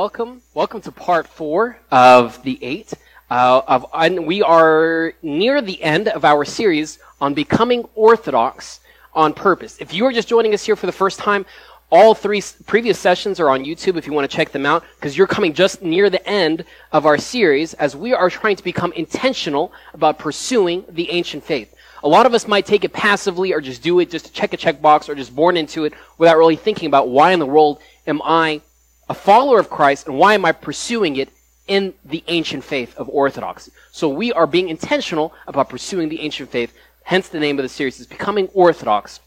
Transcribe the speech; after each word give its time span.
Welcome, 0.00 0.42
welcome 0.54 0.80
to 0.82 0.92
part 0.92 1.26
four 1.26 1.76
of 1.90 2.40
the 2.44 2.56
eight. 2.62 2.94
Uh, 3.28 3.62
of 3.66 3.84
and 3.92 4.28
we 4.28 4.42
are 4.42 5.12
near 5.22 5.60
the 5.60 5.82
end 5.82 6.06
of 6.06 6.24
our 6.24 6.44
series 6.44 7.00
on 7.20 7.34
becoming 7.34 7.84
orthodox 7.96 8.78
on 9.12 9.34
purpose. 9.34 9.76
If 9.80 9.92
you 9.92 10.06
are 10.06 10.12
just 10.12 10.28
joining 10.28 10.54
us 10.54 10.64
here 10.64 10.76
for 10.76 10.86
the 10.86 10.92
first 10.92 11.18
time, 11.18 11.44
all 11.90 12.14
three 12.14 12.40
previous 12.64 12.96
sessions 12.96 13.40
are 13.40 13.50
on 13.50 13.64
YouTube 13.64 13.96
if 13.96 14.06
you 14.06 14.12
want 14.12 14.30
to 14.30 14.36
check 14.36 14.52
them 14.52 14.64
out, 14.64 14.84
because 14.94 15.18
you're 15.18 15.26
coming 15.26 15.52
just 15.52 15.82
near 15.82 16.08
the 16.10 16.24
end 16.28 16.64
of 16.92 17.04
our 17.04 17.18
series 17.18 17.74
as 17.74 17.96
we 17.96 18.14
are 18.14 18.30
trying 18.30 18.54
to 18.54 18.62
become 18.62 18.92
intentional 18.92 19.72
about 19.94 20.16
pursuing 20.16 20.84
the 20.90 21.10
ancient 21.10 21.42
faith. 21.42 21.74
A 22.04 22.08
lot 22.08 22.24
of 22.24 22.34
us 22.34 22.46
might 22.46 22.66
take 22.66 22.84
it 22.84 22.92
passively 22.92 23.52
or 23.52 23.60
just 23.60 23.82
do 23.82 23.98
it 23.98 24.10
just 24.10 24.26
to 24.26 24.32
check 24.32 24.52
a 24.52 24.56
checkbox 24.56 25.08
or 25.08 25.16
just 25.16 25.34
born 25.34 25.56
into 25.56 25.86
it 25.86 25.92
without 26.18 26.38
really 26.38 26.54
thinking 26.54 26.86
about 26.86 27.08
why 27.08 27.32
in 27.32 27.40
the 27.40 27.46
world 27.46 27.80
am 28.06 28.22
I 28.22 28.62
a 29.08 29.14
follower 29.14 29.58
of 29.58 29.70
Christ 29.70 30.06
and 30.06 30.18
why 30.18 30.34
am 30.34 30.44
I 30.44 30.52
pursuing 30.52 31.16
it 31.16 31.30
in 31.68 31.92
the 32.04 32.24
ancient 32.26 32.64
faith 32.64 32.96
of 32.96 33.08
orthodoxy. 33.08 33.70
So 33.92 34.08
we 34.08 34.32
are 34.32 34.46
being 34.46 34.70
intentional 34.70 35.34
about 35.46 35.68
pursuing 35.68 36.08
the 36.08 36.20
ancient 36.20 36.50
faith, 36.50 36.74
hence 37.04 37.28
the 37.28 37.38
name 37.38 37.58
of 37.58 37.62
the 37.62 37.68
series 37.68 38.00
is 38.00 38.06
Becoming 38.06 38.48
Orthodox 38.54 39.20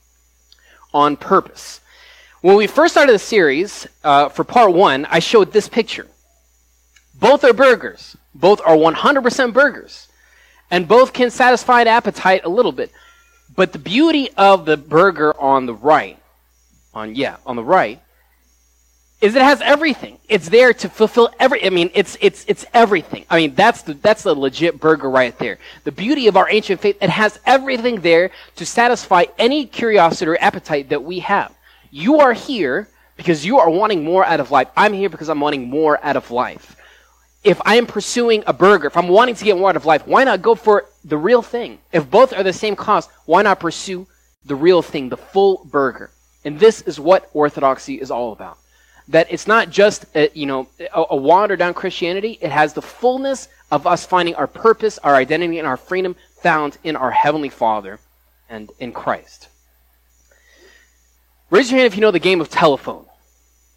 on 0.93 1.15
Purpose. 1.15 1.79
When 2.41 2.55
we 2.55 2.65
first 2.65 2.95
started 2.95 3.13
the 3.13 3.19
series, 3.19 3.87
uh, 4.03 4.29
for 4.29 4.43
part 4.43 4.73
one, 4.73 5.05
I 5.05 5.19
showed 5.19 5.53
this 5.53 5.69
picture. 5.69 6.07
Both 7.13 7.43
are 7.43 7.53
burgers. 7.53 8.17
Both 8.33 8.61
are 8.65 8.75
100% 8.75 9.53
burgers. 9.53 10.07
And 10.71 10.87
both 10.87 11.13
can 11.13 11.29
satisfy 11.29 11.81
an 11.81 11.87
appetite 11.87 12.41
a 12.43 12.49
little 12.49 12.71
bit. 12.71 12.91
But 13.55 13.73
the 13.73 13.79
beauty 13.79 14.29
of 14.37 14.65
the 14.65 14.77
burger 14.77 15.39
on 15.39 15.67
the 15.67 15.73
right, 15.75 16.17
on, 16.95 17.13
yeah, 17.13 17.37
on 17.45 17.55
the 17.55 17.63
right, 17.63 18.01
is 19.21 19.35
it 19.35 19.41
has 19.43 19.61
everything. 19.61 20.17
It's 20.27 20.49
there 20.49 20.73
to 20.73 20.89
fulfill 20.89 21.29
every. 21.39 21.63
I 21.63 21.69
mean, 21.69 21.91
it's 21.93 22.17
it's 22.19 22.43
it's 22.47 22.65
everything. 22.73 23.25
I 23.29 23.37
mean, 23.37 23.53
that's 23.53 23.83
the 23.83 23.93
that's 23.93 24.23
the 24.23 24.33
legit 24.33 24.79
burger 24.79 25.09
right 25.09 25.37
there. 25.37 25.59
The 25.83 25.91
beauty 25.91 26.27
of 26.27 26.35
our 26.35 26.49
ancient 26.49 26.81
faith, 26.81 26.97
it 26.99 27.09
has 27.09 27.39
everything 27.45 28.01
there 28.01 28.31
to 28.55 28.65
satisfy 28.65 29.25
any 29.37 29.67
curiosity 29.67 30.29
or 30.29 30.37
appetite 30.41 30.89
that 30.89 31.03
we 31.03 31.19
have. 31.19 31.55
You 31.91 32.19
are 32.19 32.33
here 32.33 32.89
because 33.15 33.45
you 33.45 33.59
are 33.59 33.69
wanting 33.69 34.03
more 34.03 34.25
out 34.25 34.39
of 34.39 34.49
life. 34.49 34.69
I'm 34.75 34.93
here 34.93 35.09
because 35.09 35.29
I'm 35.29 35.39
wanting 35.39 35.69
more 35.69 36.03
out 36.03 36.15
of 36.15 36.31
life. 36.31 36.75
If 37.43 37.61
I 37.63 37.75
am 37.75 37.85
pursuing 37.85 38.43
a 38.47 38.53
burger, 38.53 38.87
if 38.87 38.97
I'm 38.97 39.07
wanting 39.07 39.35
to 39.35 39.43
get 39.43 39.57
more 39.57 39.69
out 39.69 39.75
of 39.75 39.85
life, 39.85 40.07
why 40.07 40.23
not 40.23 40.41
go 40.41 40.55
for 40.55 40.85
the 41.05 41.17
real 41.17 41.41
thing? 41.41 41.79
If 41.91 42.09
both 42.09 42.33
are 42.33 42.43
the 42.43 42.53
same 42.53 42.75
cost, 42.75 43.09
why 43.25 43.43
not 43.43 43.59
pursue 43.59 44.07
the 44.45 44.55
real 44.55 44.81
thing, 44.81 45.09
the 45.09 45.17
full 45.17 45.65
burger? 45.65 46.11
And 46.43 46.59
this 46.59 46.81
is 46.81 46.99
what 46.99 47.29
orthodoxy 47.33 47.99
is 47.99 48.09
all 48.09 48.31
about 48.31 48.57
that 49.11 49.27
it's 49.29 49.45
not 49.45 49.69
just 49.69 50.05
a, 50.15 50.29
you 50.33 50.45
know 50.45 50.67
a, 50.93 51.01
a 51.01 51.57
down 51.57 51.73
Christianity. 51.73 52.37
It 52.41 52.51
has 52.51 52.73
the 52.73 52.81
fullness 52.81 53.47
of 53.69 53.85
us 53.85 54.05
finding 54.05 54.35
our 54.35 54.47
purpose, 54.47 54.97
our 54.99 55.15
identity, 55.15 55.59
and 55.59 55.67
our 55.67 55.77
freedom 55.77 56.15
found 56.41 56.77
in 56.83 56.95
our 56.95 57.11
heavenly 57.11 57.49
Father 57.49 57.99
and 58.49 58.71
in 58.79 58.91
Christ. 58.91 59.47
Raise 61.49 61.69
your 61.69 61.79
hand 61.79 61.87
if 61.87 61.95
you 61.95 62.01
know 62.01 62.11
the 62.11 62.19
game 62.19 62.41
of 62.41 62.49
telephone. 62.49 63.05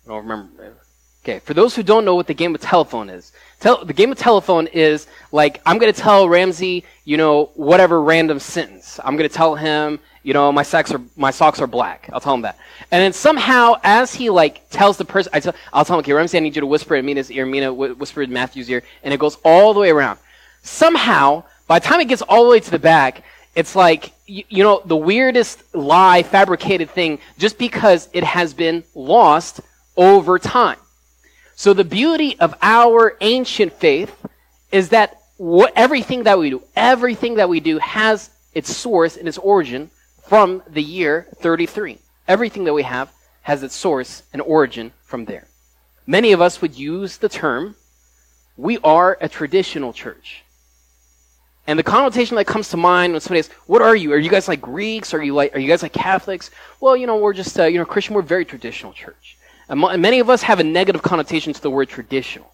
I 0.06 0.10
don't 0.10 0.22
remember. 0.22 0.76
Okay, 1.24 1.38
for 1.38 1.54
those 1.54 1.74
who 1.74 1.82
don't 1.82 2.04
know 2.04 2.14
what 2.14 2.26
the 2.26 2.34
game 2.34 2.54
of 2.54 2.60
telephone 2.60 3.08
is, 3.08 3.32
the 3.60 3.94
game 3.94 4.12
of 4.12 4.18
telephone 4.18 4.66
is 4.68 5.06
like 5.32 5.60
I'm 5.64 5.78
going 5.78 5.92
to 5.92 5.98
tell 5.98 6.28
Ramsey, 6.28 6.84
you 7.04 7.16
know, 7.16 7.50
whatever 7.54 8.02
random 8.02 8.38
sentence. 8.38 9.00
I'm 9.02 9.16
going 9.16 9.28
to 9.28 9.34
tell 9.34 9.54
him, 9.54 9.98
you 10.24 10.32
know, 10.32 10.50
my 10.50 10.64
socks 10.64 10.90
are 10.90 11.00
my 11.16 11.30
socks 11.30 11.60
are 11.60 11.66
black. 11.66 12.08
I'll 12.12 12.20
tell 12.20 12.34
him 12.34 12.42
that, 12.42 12.58
and 12.90 13.00
then 13.00 13.12
somehow 13.12 13.74
as 13.84 14.14
he 14.14 14.30
like 14.30 14.68
tells 14.70 14.96
the 14.96 15.04
person, 15.04 15.30
I 15.34 15.40
tell, 15.40 15.54
I'll 15.72 15.84
tell 15.84 15.96
him, 15.96 16.00
okay, 16.00 16.14
Ramsey, 16.14 16.38
I 16.38 16.40
need 16.40 16.56
you 16.56 16.60
to 16.60 16.66
whisper 16.66 16.96
in 16.96 17.04
Mina's 17.04 17.30
ear. 17.30 17.46
Mina 17.46 17.72
wh- 17.72 17.98
whisper 18.00 18.22
in 18.22 18.32
Matthew's 18.32 18.68
ear, 18.70 18.82
and 19.04 19.14
it 19.14 19.20
goes 19.20 19.36
all 19.44 19.74
the 19.74 19.80
way 19.80 19.90
around. 19.90 20.18
Somehow, 20.62 21.44
by 21.68 21.78
the 21.78 21.86
time 21.86 22.00
it 22.00 22.08
gets 22.08 22.22
all 22.22 22.44
the 22.44 22.50
way 22.50 22.60
to 22.60 22.70
the 22.70 22.78
back, 22.78 23.22
it's 23.54 23.76
like 23.76 24.12
you, 24.26 24.44
you 24.48 24.64
know 24.64 24.80
the 24.86 24.96
weirdest 24.96 25.62
lie, 25.74 26.22
fabricated 26.22 26.90
thing, 26.90 27.18
just 27.38 27.58
because 27.58 28.08
it 28.14 28.24
has 28.24 28.54
been 28.54 28.82
lost 28.94 29.60
over 29.96 30.38
time. 30.38 30.78
So 31.54 31.74
the 31.74 31.84
beauty 31.84 32.40
of 32.40 32.54
our 32.62 33.16
ancient 33.20 33.74
faith 33.74 34.12
is 34.72 34.88
that 34.88 35.20
what, 35.36 35.72
everything 35.76 36.24
that 36.24 36.38
we 36.38 36.48
do, 36.50 36.62
everything 36.74 37.34
that 37.34 37.48
we 37.48 37.60
do 37.60 37.78
has 37.78 38.30
its 38.54 38.74
source 38.74 39.16
and 39.16 39.28
its 39.28 39.38
origin 39.38 39.90
from 40.26 40.62
the 40.66 40.82
year 40.82 41.26
33. 41.36 41.98
Everything 42.26 42.64
that 42.64 42.72
we 42.72 42.82
have 42.82 43.12
has 43.42 43.62
its 43.62 43.74
source 43.74 44.22
and 44.32 44.40
origin 44.42 44.92
from 45.04 45.26
there. 45.26 45.46
Many 46.06 46.32
of 46.32 46.40
us 46.40 46.60
would 46.60 46.76
use 46.76 47.18
the 47.18 47.28
term, 47.28 47.76
we 48.56 48.78
are 48.78 49.18
a 49.20 49.28
traditional 49.28 49.92
church. 49.92 50.42
And 51.66 51.78
the 51.78 51.82
connotation 51.82 52.36
that 52.36 52.46
comes 52.46 52.68
to 52.70 52.76
mind 52.76 53.12
when 53.12 53.20
somebody 53.20 53.40
asks, 53.40 53.54
"What 53.66 53.80
are 53.80 53.96
you? 53.96 54.12
Are 54.12 54.18
you 54.18 54.28
guys 54.28 54.48
like 54.48 54.60
Greeks? 54.60 55.14
Are 55.14 55.22
you 55.22 55.34
like? 55.34 55.56
Are 55.56 55.58
you 55.58 55.68
guys 55.68 55.82
like 55.82 55.94
Catholics?" 55.94 56.50
Well, 56.78 56.94
you 56.94 57.06
know, 57.06 57.16
we're 57.16 57.32
just 57.32 57.58
uh, 57.58 57.64
you 57.64 57.78
know 57.78 57.86
Christian. 57.86 58.14
We're 58.14 58.20
a 58.20 58.24
very 58.24 58.44
traditional 58.44 58.92
church. 58.92 59.38
And 59.68 59.80
many 59.80 60.20
of 60.20 60.28
us 60.28 60.42
have 60.42 60.60
a 60.60 60.64
negative 60.64 61.00
connotation 61.00 61.54
to 61.54 61.62
the 61.62 61.70
word 61.70 61.88
traditional. 61.88 62.52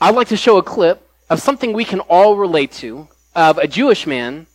I'd 0.00 0.14
like 0.14 0.28
to 0.28 0.38
show 0.38 0.56
a 0.56 0.62
clip 0.62 1.06
of 1.28 1.40
something 1.40 1.74
we 1.74 1.84
can 1.84 2.00
all 2.00 2.36
relate 2.36 2.72
to 2.72 3.08
of 3.34 3.58
a 3.58 3.68
Jewish 3.68 4.06
man 4.06 4.46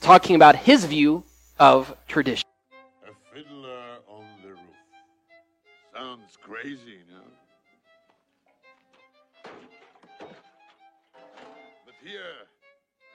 talking 0.00 0.36
about 0.36 0.54
his 0.54 0.84
view 0.84 1.24
of 1.58 1.96
tradition. 2.08 2.48
A 3.04 3.34
fiddler 3.34 3.98
on 4.08 4.24
the 4.42 4.50
roof. 4.50 4.58
Sounds 5.94 6.36
crazy, 6.42 6.98
no? 7.08 7.22
But 11.84 11.94
here, 12.02 12.48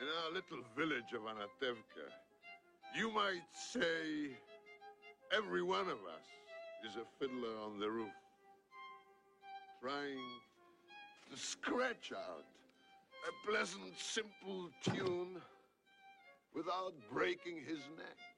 in 0.02 0.08
our 0.08 0.32
little 0.34 0.64
village 0.78 1.14
of 1.14 1.22
Anatevka, 1.22 2.08
you 2.96 3.12
might 3.12 3.44
say 3.54 4.32
every 5.36 5.62
one 5.62 5.88
of 5.88 5.98
us 5.98 6.28
is 6.90 6.96
a 6.96 7.06
fiddler 7.20 7.58
on 7.66 7.80
the 7.80 7.90
roof, 7.90 8.08
trying 9.82 10.18
to 11.30 11.38
scratch 11.38 12.14
out 12.16 12.46
a 13.28 13.50
pleasant, 13.50 13.98
simple 13.98 14.70
tune 14.84 15.42
without 16.56 16.94
breaking 17.12 17.58
his 17.68 17.80
neck. 17.98 18.29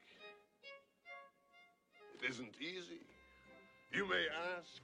Isn't 2.27 2.55
easy. 2.61 3.01
You 3.91 4.07
may 4.07 4.25
ask, 4.57 4.81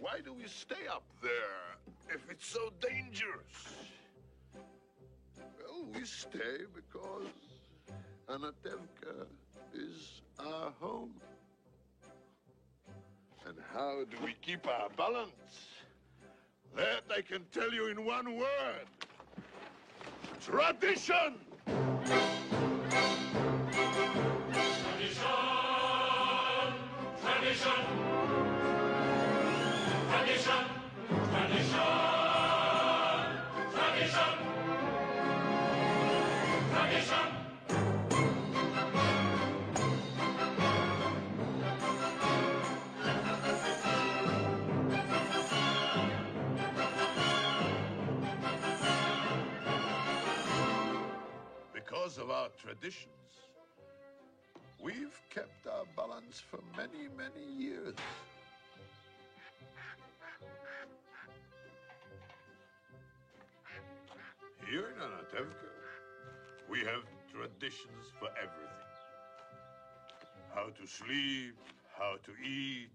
why 0.00 0.20
do 0.24 0.32
we 0.32 0.46
stay 0.46 0.86
up 0.90 1.04
there 1.22 1.76
if 2.08 2.22
it's 2.30 2.46
so 2.46 2.70
dangerous? 2.80 3.76
Well, 5.36 5.86
we 5.94 6.04
stay 6.04 6.64
because 6.74 7.28
Anatevka 8.28 9.26
is 9.74 10.22
our 10.38 10.72
home. 10.80 11.14
And 13.46 13.56
how 13.74 14.04
do 14.10 14.16
we 14.24 14.34
keep 14.40 14.66
our 14.66 14.88
balance? 14.96 15.68
That 16.74 17.02
I 17.14 17.20
can 17.20 17.44
tell 17.52 17.72
you 17.72 17.88
in 17.88 18.04
one 18.04 18.36
word. 18.36 18.86
Tradition! 20.40 21.34
Of 52.24 52.30
our 52.30 52.48
traditions, 52.56 53.06
we've 54.82 55.20
kept 55.28 55.66
our 55.66 55.84
balance 55.94 56.40
for 56.40 56.58
many, 56.74 57.06
many 57.18 57.62
years. 57.62 57.94
Here 64.70 64.86
in 64.88 65.02
Anatevka, 65.02 65.68
we 66.70 66.78
have 66.78 67.02
traditions 67.30 68.06
for 68.18 68.28
everything. 68.28 68.88
How 70.54 70.70
to 70.70 70.86
sleep, 70.86 71.58
how 71.98 72.16
to 72.24 72.32
eat, 72.42 72.88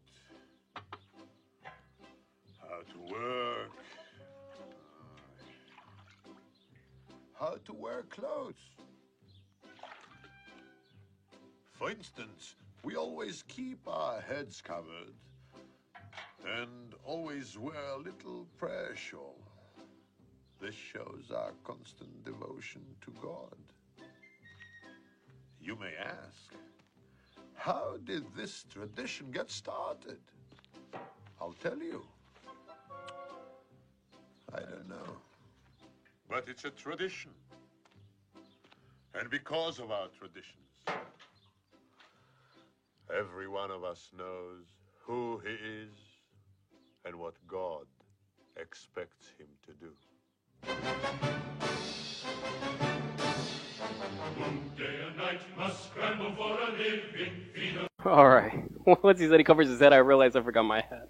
how 2.61 2.81
to 2.93 3.13
work, 3.13 3.71
how 7.39 7.57
to 7.65 7.73
wear 7.73 8.01
clothes. 8.09 8.78
For 11.79 11.89
instance, 11.89 12.55
we 12.83 12.97
always 12.97 13.45
keep 13.47 13.79
our 13.87 14.19
heads 14.19 14.61
covered 14.61 15.13
and 16.45 16.93
always 17.05 17.57
wear 17.57 17.91
a 17.95 17.97
little 17.97 18.45
prayer 18.57 18.97
shawl. 18.97 19.37
This 20.59 20.75
shows 20.75 21.31
our 21.33 21.53
constant 21.63 22.25
devotion 22.25 22.81
to 22.99 23.11
God. 23.21 23.55
You 25.61 25.77
may 25.77 25.93
ask, 26.03 26.51
how 27.55 27.95
did 28.03 28.25
this 28.35 28.65
tradition 28.69 29.31
get 29.31 29.49
started? 29.49 30.19
I'll 31.39 31.55
tell 31.63 31.77
you. 31.77 32.03
I 34.53 34.59
don't 34.59 34.89
know. 34.89 35.15
But 36.29 36.49
it's 36.49 36.65
a 36.65 36.71
tradition. 36.71 37.31
And 39.15 39.29
because 39.29 39.79
of 39.79 39.91
our 39.91 40.09
traditions, 40.19 40.57
every 43.17 43.47
one 43.47 43.71
of 43.71 43.83
us 43.83 44.09
knows 44.17 44.65
who 45.05 45.41
he 45.45 45.51
is 45.51 45.93
and 47.05 47.15
what 47.15 47.33
God 47.47 47.85
expects 48.57 49.31
him 49.37 49.47
to 49.65 49.71
do. 49.73 49.91
All 58.05 58.29
right. 58.29 58.63
Once 59.03 59.19
he 59.19 59.27
said 59.27 59.39
he 59.39 59.43
covers 59.43 59.67
his 59.67 59.79
head, 59.79 59.93
I 59.93 59.97
realized 59.97 60.35
I 60.35 60.41
forgot 60.41 60.63
my 60.63 60.81
hat. 60.81 61.09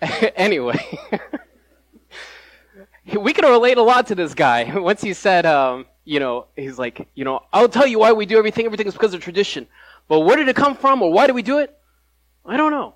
anyway, 0.36 0.98
we 3.18 3.32
can 3.32 3.50
relate 3.50 3.78
a 3.78 3.82
lot 3.82 4.06
to 4.08 4.14
this 4.14 4.34
guy. 4.34 4.78
Once 4.78 5.00
he 5.00 5.14
said, 5.14 5.46
um, 5.46 5.86
you 6.04 6.20
know, 6.20 6.46
he's 6.54 6.78
like, 6.78 7.08
you 7.14 7.24
know, 7.24 7.40
I'll 7.52 7.68
tell 7.68 7.86
you 7.86 7.98
why 7.98 8.12
we 8.12 8.26
do 8.26 8.38
everything. 8.38 8.66
Everything 8.66 8.86
is 8.86 8.94
because 8.94 9.14
of 9.14 9.22
tradition. 9.22 9.66
But 10.08 10.20
where 10.20 10.36
did 10.36 10.48
it 10.48 10.56
come 10.56 10.76
from, 10.76 11.02
or 11.02 11.12
why 11.12 11.26
do 11.26 11.34
we 11.34 11.42
do 11.42 11.58
it? 11.58 11.76
I 12.44 12.56
don't 12.56 12.72
know. 12.72 12.94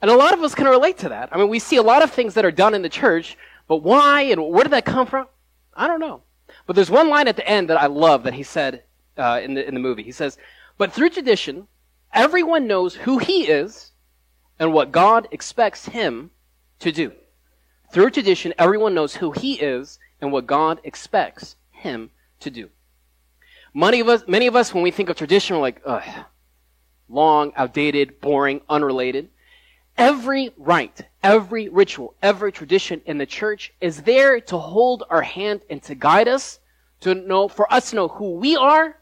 And 0.00 0.10
a 0.10 0.16
lot 0.16 0.32
of 0.34 0.42
us 0.42 0.54
can 0.54 0.66
relate 0.66 0.98
to 0.98 1.10
that. 1.10 1.28
I 1.30 1.38
mean, 1.38 1.48
we 1.48 1.58
see 1.58 1.76
a 1.76 1.82
lot 1.82 2.02
of 2.02 2.10
things 2.10 2.34
that 2.34 2.44
are 2.44 2.50
done 2.50 2.74
in 2.74 2.82
the 2.82 2.88
church, 2.88 3.36
but 3.68 3.78
why 3.78 4.22
and 4.22 4.48
where 4.48 4.64
did 4.64 4.72
that 4.72 4.84
come 4.84 5.06
from? 5.06 5.26
I 5.74 5.86
don't 5.86 6.00
know. 6.00 6.22
But 6.66 6.74
there's 6.74 6.90
one 6.90 7.08
line 7.08 7.28
at 7.28 7.36
the 7.36 7.46
end 7.46 7.70
that 7.70 7.80
I 7.80 7.86
love 7.86 8.24
that 8.24 8.34
he 8.34 8.42
said 8.42 8.82
uh, 9.16 9.40
in, 9.42 9.54
the, 9.54 9.66
in 9.66 9.74
the 9.74 9.80
movie. 9.80 10.02
He 10.02 10.12
says, 10.12 10.38
But 10.78 10.92
through 10.92 11.10
tradition, 11.10 11.68
everyone 12.12 12.66
knows 12.66 12.94
who 12.94 13.18
he 13.18 13.46
is 13.48 13.92
and 14.58 14.72
what 14.72 14.90
God 14.90 15.28
expects 15.30 15.86
him 15.86 16.30
to 16.80 16.92
do. 16.92 17.12
Through 17.92 18.10
tradition, 18.10 18.54
everyone 18.58 18.94
knows 18.94 19.16
who 19.16 19.32
he 19.32 19.54
is 19.54 19.98
and 20.20 20.32
what 20.32 20.46
God 20.46 20.80
expects 20.82 21.56
him 21.70 22.10
to 22.42 22.50
do. 22.50 22.68
Many 23.74 24.00
of 24.00 24.08
us, 24.08 24.24
many 24.28 24.46
of 24.46 24.56
us, 24.56 24.74
when 24.74 24.82
we 24.82 24.90
think 24.90 25.08
of 25.08 25.16
tradition, 25.16 25.56
we're 25.56 25.62
like, 25.62 25.80
ugh, 25.84 26.24
long, 27.08 27.52
outdated, 27.56 28.20
boring, 28.20 28.60
unrelated. 28.68 29.30
Every 29.96 30.52
rite, 30.56 31.02
every 31.22 31.68
ritual, 31.68 32.14
every 32.22 32.52
tradition 32.52 33.02
in 33.04 33.18
the 33.18 33.26
church 33.26 33.72
is 33.80 34.02
there 34.02 34.40
to 34.40 34.58
hold 34.58 35.04
our 35.10 35.22
hand 35.22 35.60
and 35.68 35.82
to 35.84 35.94
guide 35.94 36.28
us, 36.28 36.60
to 37.00 37.14
know, 37.14 37.48
for 37.48 37.72
us 37.72 37.90
to 37.90 37.96
know 37.96 38.08
who 38.08 38.32
we 38.32 38.56
are 38.56 38.96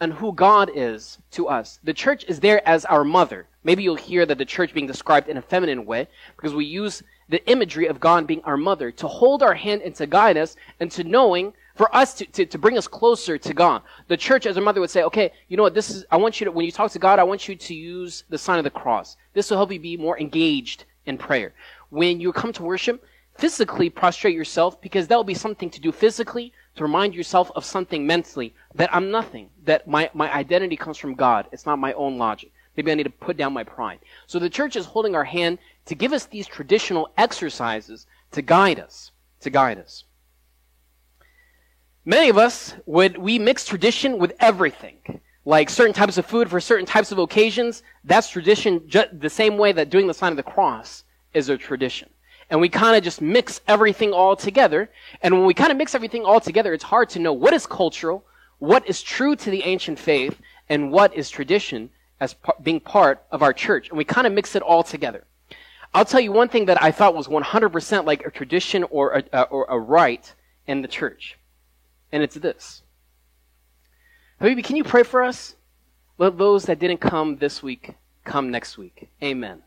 and 0.00 0.12
who 0.12 0.32
God 0.32 0.70
is 0.74 1.18
to 1.32 1.48
us. 1.48 1.80
The 1.82 1.94
church 1.94 2.24
is 2.28 2.40
there 2.40 2.66
as 2.68 2.84
our 2.84 3.04
mother. 3.04 3.46
Maybe 3.64 3.82
you'll 3.82 3.96
hear 3.96 4.24
that 4.26 4.38
the 4.38 4.44
church 4.44 4.72
being 4.72 4.86
described 4.86 5.28
in 5.28 5.36
a 5.36 5.42
feminine 5.42 5.84
way 5.84 6.08
because 6.36 6.54
we 6.54 6.64
use 6.64 7.02
the 7.28 7.44
imagery 7.50 7.86
of 7.86 8.00
God 8.00 8.26
being 8.26 8.42
our 8.44 8.56
mother 8.56 8.90
to 8.92 9.08
hold 9.08 9.42
our 9.42 9.54
hand 9.54 9.82
and 9.82 9.94
to 9.96 10.06
guide 10.06 10.36
us 10.36 10.56
and 10.80 10.90
to 10.92 11.04
knowing 11.04 11.52
for 11.78 11.94
us 11.94 12.12
to, 12.14 12.26
to, 12.26 12.44
to 12.44 12.58
bring 12.58 12.76
us 12.76 12.88
closer 12.88 13.38
to 13.38 13.54
God. 13.54 13.82
The 14.08 14.16
church 14.16 14.46
as 14.46 14.56
a 14.56 14.60
mother 14.60 14.80
would 14.80 14.90
say, 14.90 15.04
okay, 15.04 15.32
you 15.46 15.56
know 15.56 15.62
what, 15.62 15.74
this 15.74 15.90
is, 15.90 16.04
I 16.10 16.16
want 16.16 16.40
you 16.40 16.44
to, 16.46 16.50
when 16.50 16.66
you 16.66 16.72
talk 16.72 16.90
to 16.90 16.98
God, 16.98 17.20
I 17.20 17.22
want 17.22 17.48
you 17.48 17.54
to 17.54 17.74
use 17.74 18.24
the 18.28 18.36
sign 18.36 18.58
of 18.58 18.64
the 18.64 18.70
cross. 18.70 19.16
This 19.32 19.48
will 19.48 19.58
help 19.58 19.70
you 19.70 19.78
be 19.78 19.96
more 19.96 20.18
engaged 20.18 20.84
in 21.06 21.16
prayer. 21.16 21.54
When 21.90 22.20
you 22.20 22.32
come 22.32 22.52
to 22.54 22.64
worship, 22.64 23.04
physically 23.36 23.88
prostrate 23.88 24.34
yourself 24.34 24.80
because 24.80 25.06
that 25.06 25.14
will 25.14 25.22
be 25.22 25.34
something 25.34 25.70
to 25.70 25.80
do 25.80 25.92
physically 25.92 26.52
to 26.74 26.82
remind 26.82 27.14
yourself 27.14 27.48
of 27.54 27.64
something 27.64 28.04
mentally 28.04 28.56
that 28.74 28.92
I'm 28.92 29.12
nothing, 29.12 29.48
that 29.62 29.86
my, 29.86 30.10
my 30.14 30.34
identity 30.34 30.76
comes 30.76 30.98
from 30.98 31.14
God. 31.14 31.46
It's 31.52 31.64
not 31.64 31.78
my 31.78 31.92
own 31.92 32.18
logic. 32.18 32.50
Maybe 32.76 32.90
I 32.90 32.96
need 32.96 33.04
to 33.04 33.10
put 33.10 33.36
down 33.36 33.52
my 33.52 33.62
pride. 33.62 34.00
So 34.26 34.40
the 34.40 34.50
church 34.50 34.74
is 34.74 34.84
holding 34.84 35.14
our 35.14 35.24
hand 35.24 35.58
to 35.86 35.94
give 35.94 36.12
us 36.12 36.26
these 36.26 36.48
traditional 36.48 37.08
exercises 37.16 38.08
to 38.32 38.42
guide 38.42 38.80
us, 38.80 39.12
to 39.40 39.50
guide 39.50 39.78
us. 39.78 40.02
Many 42.04 42.30
of 42.30 42.38
us 42.38 42.74
would, 42.86 43.18
we 43.18 43.38
mix 43.38 43.64
tradition 43.64 44.18
with 44.18 44.32
everything. 44.40 45.20
Like 45.44 45.70
certain 45.70 45.94
types 45.94 46.18
of 46.18 46.26
food 46.26 46.50
for 46.50 46.60
certain 46.60 46.86
types 46.86 47.12
of 47.12 47.18
occasions, 47.18 47.82
that's 48.04 48.28
tradition 48.28 48.88
ju- 48.88 49.04
the 49.12 49.30
same 49.30 49.56
way 49.56 49.72
that 49.72 49.90
doing 49.90 50.06
the 50.06 50.14
sign 50.14 50.32
of 50.32 50.36
the 50.36 50.42
cross 50.42 51.04
is 51.34 51.48
a 51.48 51.56
tradition. 51.56 52.08
And 52.50 52.60
we 52.60 52.68
kind 52.68 52.96
of 52.96 53.02
just 53.02 53.20
mix 53.20 53.60
everything 53.68 54.12
all 54.12 54.36
together. 54.36 54.90
And 55.22 55.34
when 55.34 55.46
we 55.46 55.54
kind 55.54 55.70
of 55.70 55.76
mix 55.76 55.94
everything 55.94 56.24
all 56.24 56.40
together, 56.40 56.72
it's 56.72 56.84
hard 56.84 57.10
to 57.10 57.18
know 57.18 57.32
what 57.32 57.52
is 57.52 57.66
cultural, 57.66 58.24
what 58.58 58.88
is 58.88 59.02
true 59.02 59.36
to 59.36 59.50
the 59.50 59.62
ancient 59.64 59.98
faith, 59.98 60.40
and 60.68 60.90
what 60.90 61.14
is 61.14 61.30
tradition 61.30 61.90
as 62.20 62.34
par- 62.34 62.56
being 62.62 62.80
part 62.80 63.22
of 63.30 63.42
our 63.42 63.52
church. 63.52 63.88
And 63.88 63.98
we 63.98 64.04
kind 64.04 64.26
of 64.26 64.32
mix 64.32 64.54
it 64.56 64.62
all 64.62 64.82
together. 64.82 65.24
I'll 65.94 66.04
tell 66.04 66.20
you 66.20 66.32
one 66.32 66.48
thing 66.48 66.66
that 66.66 66.82
I 66.82 66.90
thought 66.90 67.14
was 67.14 67.28
100% 67.28 68.04
like 68.04 68.24
a 68.26 68.30
tradition 68.30 68.84
or 68.84 69.18
a, 69.18 69.24
uh, 69.32 69.46
or 69.50 69.66
a 69.68 69.78
rite 69.78 70.34
in 70.66 70.82
the 70.82 70.88
church. 70.88 71.38
And 72.12 72.22
it's 72.22 72.36
this. 72.36 72.82
Habibi, 74.40 74.64
can 74.64 74.76
you 74.76 74.84
pray 74.84 75.02
for 75.02 75.22
us? 75.22 75.56
Let 76.16 76.38
those 76.38 76.64
that 76.64 76.78
didn't 76.78 77.00
come 77.00 77.36
this 77.36 77.62
week 77.62 77.94
come 78.24 78.50
next 78.50 78.78
week. 78.78 79.08
Amen. 79.22 79.62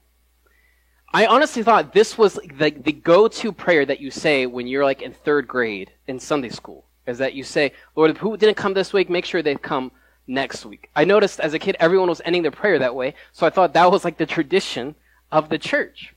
I 1.13 1.25
honestly 1.25 1.61
thought 1.61 1.93
this 1.93 2.17
was 2.17 2.35
the, 2.35 2.71
the 2.71 2.93
go-to 2.93 3.51
prayer 3.51 3.85
that 3.85 3.99
you 3.99 4.11
say 4.11 4.45
when 4.45 4.67
you're 4.67 4.85
like 4.85 5.01
in 5.01 5.13
third 5.13 5.47
grade 5.47 5.91
in 6.07 6.19
Sunday 6.19 6.49
school. 6.49 6.85
Is 7.05 7.17
that 7.17 7.33
you 7.33 7.43
say, 7.43 7.73
Lord, 7.95 8.17
who 8.17 8.37
didn't 8.37 8.57
come 8.57 8.73
this 8.73 8.93
week, 8.93 9.09
make 9.09 9.25
sure 9.25 9.41
they 9.41 9.55
come 9.55 9.91
next 10.27 10.65
week. 10.65 10.89
I 10.95 11.03
noticed 11.03 11.39
as 11.39 11.53
a 11.53 11.59
kid, 11.59 11.75
everyone 11.79 12.07
was 12.09 12.21
ending 12.23 12.43
their 12.43 12.51
prayer 12.51 12.79
that 12.79 12.95
way, 12.95 13.15
so 13.33 13.45
I 13.45 13.49
thought 13.49 13.73
that 13.73 13.91
was 13.91 14.05
like 14.05 14.17
the 14.17 14.25
tradition 14.25 14.95
of 15.31 15.49
the 15.49 15.57
church. 15.57 16.13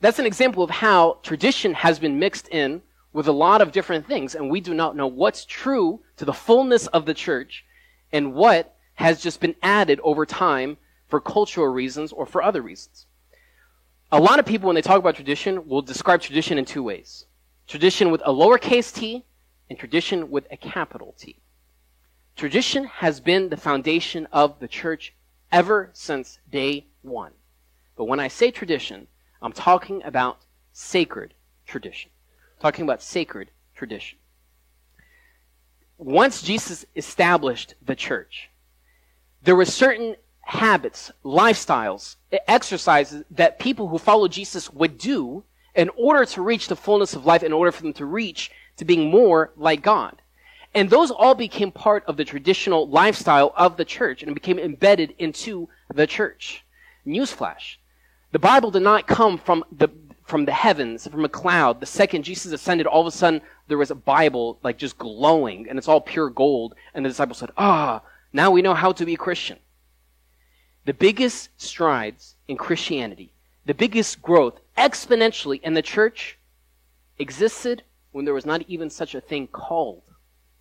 That's 0.00 0.18
an 0.18 0.26
example 0.26 0.62
of 0.62 0.70
how 0.70 1.18
tradition 1.22 1.74
has 1.74 1.98
been 1.98 2.18
mixed 2.18 2.48
in 2.48 2.82
with 3.14 3.28
a 3.28 3.32
lot 3.32 3.62
of 3.62 3.72
different 3.72 4.06
things, 4.06 4.34
and 4.34 4.50
we 4.50 4.60
do 4.60 4.74
not 4.74 4.96
know 4.96 5.06
what's 5.06 5.46
true 5.46 6.00
to 6.16 6.24
the 6.24 6.32
fullness 6.32 6.88
of 6.88 7.06
the 7.06 7.14
church 7.14 7.64
and 8.12 8.34
what 8.34 8.76
has 8.94 9.22
just 9.22 9.40
been 9.40 9.54
added 9.62 10.00
over 10.02 10.26
time 10.26 10.76
for 11.08 11.20
cultural 11.20 11.68
reasons 11.68 12.12
or 12.12 12.26
for 12.26 12.42
other 12.42 12.60
reasons. 12.60 13.06
A 14.10 14.20
lot 14.20 14.40
of 14.40 14.46
people, 14.46 14.66
when 14.66 14.74
they 14.74 14.82
talk 14.82 14.98
about 14.98 15.14
tradition, 15.14 15.66
will 15.68 15.80
describe 15.80 16.20
tradition 16.20 16.58
in 16.58 16.66
two 16.66 16.82
ways 16.82 17.24
tradition 17.66 18.10
with 18.10 18.20
a 18.26 18.32
lowercase 18.32 18.92
t 18.92 19.24
and 19.70 19.78
tradition 19.78 20.30
with 20.30 20.46
a 20.50 20.56
capital 20.56 21.14
T. 21.16 21.40
Tradition 22.36 22.84
has 22.84 23.20
been 23.20 23.48
the 23.48 23.56
foundation 23.56 24.26
of 24.32 24.58
the 24.58 24.68
church 24.68 25.14
ever 25.50 25.90
since 25.94 26.38
day 26.50 26.86
one. 27.02 27.32
But 27.96 28.04
when 28.04 28.20
I 28.20 28.28
say 28.28 28.50
tradition, 28.50 29.06
I'm 29.40 29.52
talking 29.52 30.02
about 30.02 30.44
sacred 30.72 31.32
tradition. 31.64 32.10
Talking 32.64 32.84
about 32.84 33.02
sacred 33.02 33.50
tradition. 33.74 34.18
Once 35.98 36.40
Jesus 36.40 36.86
established 36.96 37.74
the 37.84 37.94
church, 37.94 38.48
there 39.42 39.54
were 39.54 39.66
certain 39.66 40.16
habits, 40.40 41.12
lifestyles, 41.22 42.16
exercises 42.48 43.22
that 43.32 43.58
people 43.58 43.88
who 43.88 43.98
follow 43.98 44.28
Jesus 44.28 44.72
would 44.72 44.96
do 44.96 45.44
in 45.74 45.90
order 45.90 46.24
to 46.24 46.40
reach 46.40 46.68
the 46.68 46.74
fullness 46.74 47.12
of 47.12 47.26
life, 47.26 47.42
in 47.42 47.52
order 47.52 47.70
for 47.70 47.82
them 47.82 47.92
to 47.92 48.06
reach 48.06 48.50
to 48.78 48.86
being 48.86 49.10
more 49.10 49.52
like 49.58 49.82
God. 49.82 50.22
And 50.72 50.88
those 50.88 51.10
all 51.10 51.34
became 51.34 51.70
part 51.70 52.02
of 52.06 52.16
the 52.16 52.24
traditional 52.24 52.88
lifestyle 52.88 53.52
of 53.58 53.76
the 53.76 53.84
church 53.84 54.22
and 54.22 54.32
became 54.32 54.58
embedded 54.58 55.14
into 55.18 55.68
the 55.92 56.06
church. 56.06 56.64
Newsflash. 57.06 57.76
The 58.32 58.38
Bible 58.38 58.70
did 58.70 58.82
not 58.82 59.06
come 59.06 59.36
from 59.36 59.64
the, 59.70 59.88
from 60.24 60.46
the 60.46 60.52
heavens, 60.52 61.06
from 61.06 61.24
a 61.24 61.28
cloud. 61.28 61.80
The 61.80 61.86
second 61.86 62.24
Jesus 62.24 62.52
ascended, 62.52 62.86
all 62.86 63.02
of 63.02 63.06
a 63.06 63.10
sudden 63.10 63.42
there 63.68 63.78
was 63.78 63.90
a 63.90 63.94
Bible 63.94 64.58
like 64.62 64.78
just 64.78 64.98
glowing 64.98 65.68
and 65.68 65.78
it's 65.78 65.88
all 65.88 66.00
pure 66.00 66.30
gold. 66.30 66.74
And 66.94 67.04
the 67.04 67.10
disciples 67.10 67.38
said, 67.38 67.50
ah, 67.56 68.02
now 68.32 68.50
we 68.50 68.62
know 68.62 68.74
how 68.74 68.92
to 68.92 69.04
be 69.04 69.14
a 69.14 69.18
Christian. 69.18 69.58
The 70.86 70.94
biggest 70.94 71.48
strides 71.56 72.34
in 72.48 72.56
Christianity, 72.56 73.32
the 73.64 73.74
biggest 73.74 74.20
growth 74.20 74.60
exponentially 74.76 75.62
in 75.62 75.74
the 75.74 75.82
church 75.82 76.38
existed 77.18 77.82
when 78.12 78.24
there 78.24 78.34
was 78.34 78.46
not 78.46 78.62
even 78.68 78.90
such 78.90 79.14
a 79.14 79.20
thing 79.20 79.46
called 79.46 80.02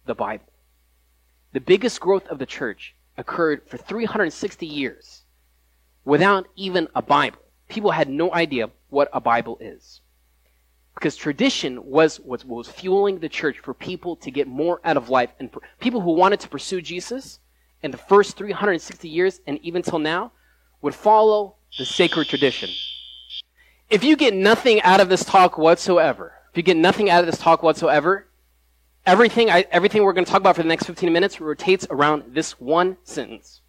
the 0.05 0.15
Bible. 0.15 0.46
The 1.51 1.60
biggest 1.60 2.00
growth 2.00 2.27
of 2.27 2.39
the 2.39 2.46
church 2.46 2.96
occurred 3.17 3.62
for 3.67 3.77
360 3.77 4.65
years 4.65 5.24
without 6.05 6.48
even 6.55 6.88
a 6.96 7.01
Bible. 7.01 7.39
People 7.70 7.91
had 7.91 8.10
no 8.10 8.34
idea 8.34 8.70
what 8.93 9.09
a 9.12 9.19
Bible 9.19 9.57
is. 9.59 10.00
Because 10.93 11.15
tradition 11.15 11.83
was 11.83 12.17
what 12.19 12.45
was 12.45 12.69
fueling 12.69 13.19
the 13.19 13.27
church 13.27 13.59
for 13.59 13.73
people 13.73 14.15
to 14.17 14.31
get 14.31 14.47
more 14.47 14.79
out 14.85 14.95
of 14.95 15.09
life 15.09 15.31
and 15.39 15.50
people 15.79 16.00
who 16.00 16.12
wanted 16.12 16.39
to 16.41 16.47
pursue 16.47 16.81
Jesus 16.81 17.39
in 17.81 17.91
the 17.91 17.97
first 17.97 18.38
360 18.38 19.09
years 19.09 19.41
and 19.47 19.59
even 19.63 19.81
till 19.81 20.00
now 20.00 20.31
would 20.81 20.93
follow 20.93 21.55
the 21.77 21.85
sacred 21.85 22.27
tradition. 22.27 22.69
If 23.89 24.03
you 24.03 24.15
get 24.15 24.33
nothing 24.33 24.81
out 24.83 25.01
of 25.01 25.09
this 25.09 25.25
talk 25.25 25.57
whatsoever, 25.57 26.33
if 26.51 26.57
you 26.57 26.63
get 26.63 26.77
nothing 26.77 27.09
out 27.09 27.21
of 27.21 27.25
this 27.25 27.39
talk 27.39 27.63
whatsoever, 27.63 28.27
everything, 29.05 29.50
I, 29.50 29.65
everything 29.71 30.03
we're 30.03 30.13
going 30.13 30.25
to 30.25 30.31
talk 30.31 30.41
about 30.41 30.55
for 30.55 30.63
the 30.63 30.69
next 30.69 30.85
15 30.85 31.12
minutes 31.12 31.41
rotates 31.41 31.88
around 31.89 32.35
this 32.35 32.59
one 32.59 32.97
sentence. 33.03 33.62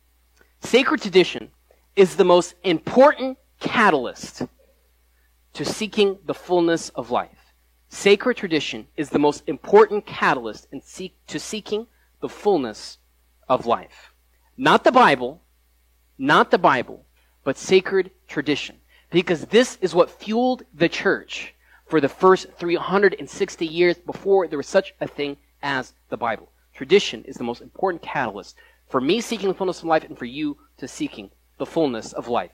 Sacred 0.61 1.01
tradition 1.01 1.51
is 1.97 2.17
the 2.17 2.25
most 2.25 2.55
important 2.63 3.39
catalyst 3.61 4.43
to 5.55 5.65
seeking 5.65 6.19
the 6.27 6.35
fullness 6.35 6.91
of 6.91 7.11
life. 7.11 7.55
Sacred 7.89 8.37
tradition 8.37 8.89
is 8.97 9.11
the 9.11 9.19
most 9.19 9.45
important 9.47 10.05
catalyst 10.05 10.67
in 10.73 10.81
seek, 10.81 11.15
to 11.29 11.39
seeking 11.39 11.87
the 12.21 12.29
fullness 12.29 12.99
of 13.49 13.67
life. 13.67 14.13
Not 14.57 14.85
the 14.85 14.93
Bible, 14.93 15.43
not 16.19 16.51
the 16.51 16.59
Bible, 16.59 17.05
but 17.45 17.57
sacred 17.57 18.11
tradition. 18.27 18.79
Because 19.11 19.47
this 19.47 19.79
is 19.81 19.95
what 19.95 20.11
fueled 20.11 20.65
the 20.75 20.89
church 20.89 21.55
for 21.87 22.01
the 22.01 22.09
first 22.09 22.53
360 22.55 23.67
years 23.67 23.97
before 23.97 24.49
there 24.49 24.59
was 24.59 24.67
such 24.67 24.95
a 25.01 25.07
thing 25.07 25.37
as 25.63 25.93
the 26.09 26.17
Bible. 26.17 26.51
Tradition 26.75 27.23
is 27.25 27.37
the 27.37 27.45
most 27.45 27.63
important 27.63 28.03
catalyst 28.03 28.57
for 28.89 29.01
me 29.01 29.21
seeking 29.21 29.49
the 29.49 29.55
fullness 29.55 29.79
of 29.79 29.85
life 29.85 30.05
and 30.05 30.19
for 30.19 30.25
you 30.25 30.57
to 30.79 30.89
seeking 30.89 31.31
the 31.59 31.67
fullness 31.67 32.13
of 32.13 32.27
life. 32.27 32.51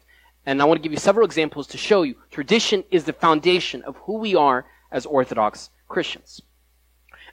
And 0.46 0.60
I 0.60 0.64
want 0.64 0.78
to 0.78 0.82
give 0.82 0.92
you 0.92 0.98
several 0.98 1.26
examples 1.26 1.66
to 1.68 1.78
show 1.78 2.02
you 2.02 2.16
tradition 2.30 2.84
is 2.90 3.04
the 3.04 3.12
foundation 3.12 3.82
of 3.82 3.96
who 3.98 4.18
we 4.18 4.34
are 4.34 4.66
as 4.90 5.06
Orthodox 5.06 5.70
Christians. 5.88 6.42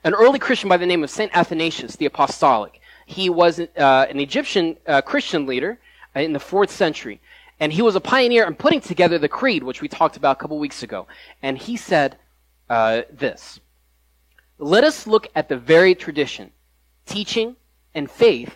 An 0.04 0.14
early 0.14 0.40
Christian 0.40 0.70
by 0.70 0.78
the 0.78 0.86
name 0.86 1.04
of 1.04 1.10
St. 1.10 1.36
Athanasius 1.36 1.96
the 1.96 2.06
Apostolic, 2.06 2.80
he 3.06 3.30
was 3.30 3.60
uh, 3.60 3.66
an 3.78 4.20
Egyptian 4.20 4.78
uh, 4.86 5.02
Christian 5.02 5.46
leader 5.46 5.80
in 6.16 6.34
the 6.34 6.40
fourth 6.40 6.72
century. 6.72 7.22
And 7.60 7.74
he 7.74 7.82
was 7.82 7.96
a 7.96 8.02
pioneer 8.02 8.46
in 8.46 8.56
putting 8.56 8.82
together 8.82 9.18
the 9.18 9.30
creed, 9.30 9.64
which 9.64 9.82
we 9.82 9.88
talked 9.88 10.18
about 10.18 10.38
a 10.38 10.40
couple 10.40 10.60
weeks 10.60 10.84
ago. 10.84 11.08
And 11.42 11.58
he 11.58 11.78
said 11.78 12.18
uh, 12.70 13.04
this 13.12 13.60
Let 14.60 14.84
us 14.84 15.08
look 15.08 15.28
at 15.34 15.50
the 15.50 15.58
very 15.58 15.96
tradition, 15.96 16.52
teaching, 17.06 17.56
and 17.96 18.12
faith 18.12 18.56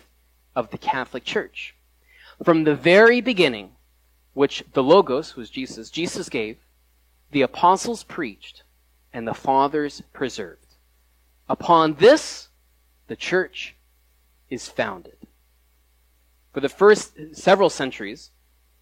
of 0.54 0.70
the 0.70 0.78
Catholic 0.78 1.24
Church. 1.24 1.74
From 2.44 2.64
the 2.64 2.74
very 2.74 3.20
beginning, 3.20 3.72
which 4.34 4.64
the 4.72 4.82
Logos, 4.82 5.36
was 5.36 5.50
Jesus, 5.50 5.90
Jesus 5.90 6.28
gave, 6.28 6.58
the 7.30 7.42
apostles 7.42 8.02
preached, 8.04 8.62
and 9.12 9.26
the 9.26 9.34
fathers 9.34 10.02
preserved. 10.12 10.76
Upon 11.48 11.94
this, 11.94 12.48
the 13.08 13.16
church 13.16 13.76
is 14.48 14.68
founded. 14.68 15.16
For 16.52 16.60
the 16.60 16.68
first 16.68 17.12
several 17.32 17.70
centuries, 17.70 18.30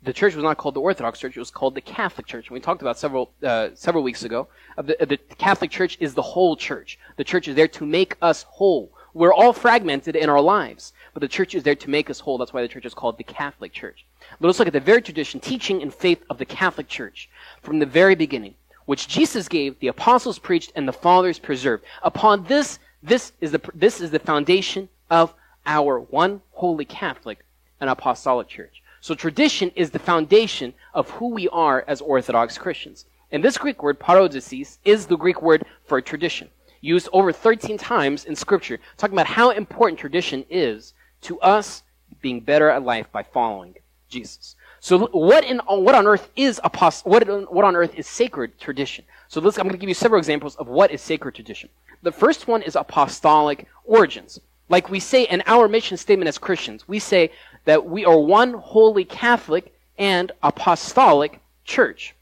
the 0.02 0.12
church 0.12 0.34
was 0.34 0.42
not 0.42 0.56
called 0.56 0.74
the 0.74 0.80
Orthodox 0.80 1.18
Church; 1.18 1.36
it 1.36 1.40
was 1.40 1.50
called 1.50 1.74
the 1.74 1.80
Catholic 1.80 2.26
Church. 2.26 2.48
And 2.48 2.54
we 2.54 2.60
talked 2.60 2.82
about 2.82 2.98
several 2.98 3.32
uh, 3.42 3.68
several 3.74 4.02
weeks 4.02 4.24
ago. 4.24 4.48
The, 4.76 4.96
the 5.00 5.18
Catholic 5.36 5.70
Church 5.70 5.96
is 6.00 6.14
the 6.14 6.22
whole 6.22 6.56
church. 6.56 6.98
The 7.16 7.24
church 7.24 7.48
is 7.48 7.54
there 7.54 7.68
to 7.68 7.86
make 7.86 8.16
us 8.22 8.44
whole. 8.44 8.92
We're 9.12 9.32
all 9.32 9.52
fragmented 9.52 10.16
in 10.16 10.28
our 10.30 10.40
lives, 10.40 10.92
but 11.12 11.20
the 11.20 11.28
church 11.28 11.54
is 11.54 11.62
there 11.64 11.74
to 11.74 11.90
make 11.90 12.08
us 12.08 12.20
whole. 12.20 12.38
That's 12.38 12.52
why 12.52 12.62
the 12.62 12.68
church 12.68 12.86
is 12.86 12.94
called 12.94 13.18
the 13.18 13.24
Catholic 13.24 13.72
Church. 13.72 14.06
Let 14.38 14.50
us 14.50 14.58
look 14.58 14.68
at 14.68 14.72
the 14.72 14.80
very 14.80 15.02
tradition, 15.02 15.40
teaching, 15.40 15.82
and 15.82 15.92
faith 15.92 16.22
of 16.30 16.38
the 16.38 16.44
Catholic 16.44 16.88
Church 16.88 17.28
from 17.62 17.78
the 17.78 17.86
very 17.86 18.14
beginning, 18.14 18.54
which 18.86 19.08
Jesus 19.08 19.48
gave, 19.48 19.78
the 19.80 19.88
apostles 19.88 20.38
preached, 20.38 20.72
and 20.76 20.86
the 20.86 20.92
fathers 20.92 21.38
preserved. 21.38 21.84
Upon 22.02 22.44
this, 22.44 22.78
this 23.02 23.32
is 23.40 23.50
the 23.50 23.60
this 23.74 24.00
is 24.00 24.10
the 24.10 24.18
foundation 24.18 24.88
of 25.10 25.34
our 25.66 26.00
one 26.00 26.42
holy 26.52 26.84
Catholic 26.84 27.44
and 27.80 27.90
apostolic 27.90 28.48
church. 28.48 28.82
So 29.00 29.14
tradition 29.14 29.72
is 29.74 29.90
the 29.90 29.98
foundation 29.98 30.74
of 30.94 31.08
who 31.10 31.28
we 31.28 31.48
are 31.48 31.84
as 31.88 32.00
Orthodox 32.00 32.58
Christians. 32.58 33.06
And 33.32 33.42
this 33.42 33.58
Greek 33.58 33.82
word, 33.82 33.98
paradosis, 33.98 34.78
is 34.84 35.06
the 35.06 35.16
Greek 35.16 35.40
word 35.40 35.64
for 35.84 36.00
tradition, 36.00 36.48
used 36.80 37.08
over 37.12 37.32
13 37.32 37.78
times 37.78 38.24
in 38.24 38.36
Scripture, 38.36 38.78
talking 38.96 39.14
about 39.14 39.26
how 39.26 39.50
important 39.50 39.98
tradition 39.98 40.44
is 40.50 40.94
to 41.22 41.40
us 41.40 41.82
being 42.20 42.40
better 42.40 42.68
at 42.68 42.82
life 42.82 43.10
by 43.12 43.22
following 43.22 43.74
Jesus. 44.10 44.56
So 44.80 45.06
what 45.08 45.44
in 45.44 45.58
what 45.58 45.94
on 45.94 46.06
earth 46.06 46.30
is 46.36 46.60
apost- 46.64 47.06
what, 47.06 47.26
what 47.52 47.64
on 47.64 47.76
earth 47.76 47.94
is 47.94 48.06
sacred 48.06 48.58
tradition? 48.58 49.04
So 49.28 49.40
let's, 49.40 49.58
I'm 49.58 49.64
going 49.64 49.72
to 49.72 49.78
give 49.78 49.88
you 49.88 49.94
several 49.94 50.18
examples 50.18 50.56
of 50.56 50.68
what 50.68 50.90
is 50.90 51.00
sacred 51.00 51.34
tradition. 51.34 51.68
The 52.02 52.12
first 52.12 52.48
one 52.48 52.62
is 52.62 52.76
apostolic 52.76 53.66
origins. 53.84 54.40
Like 54.68 54.88
we 54.88 55.00
say 55.00 55.24
in 55.24 55.42
our 55.46 55.68
mission 55.68 55.96
statement 55.96 56.28
as 56.28 56.38
Christians, 56.38 56.88
we 56.88 56.98
say 56.98 57.30
that 57.64 57.86
we 57.86 58.04
are 58.04 58.18
one 58.18 58.54
holy 58.54 59.04
Catholic 59.04 59.74
and 59.98 60.32
apostolic 60.42 61.40
church. 61.64 62.14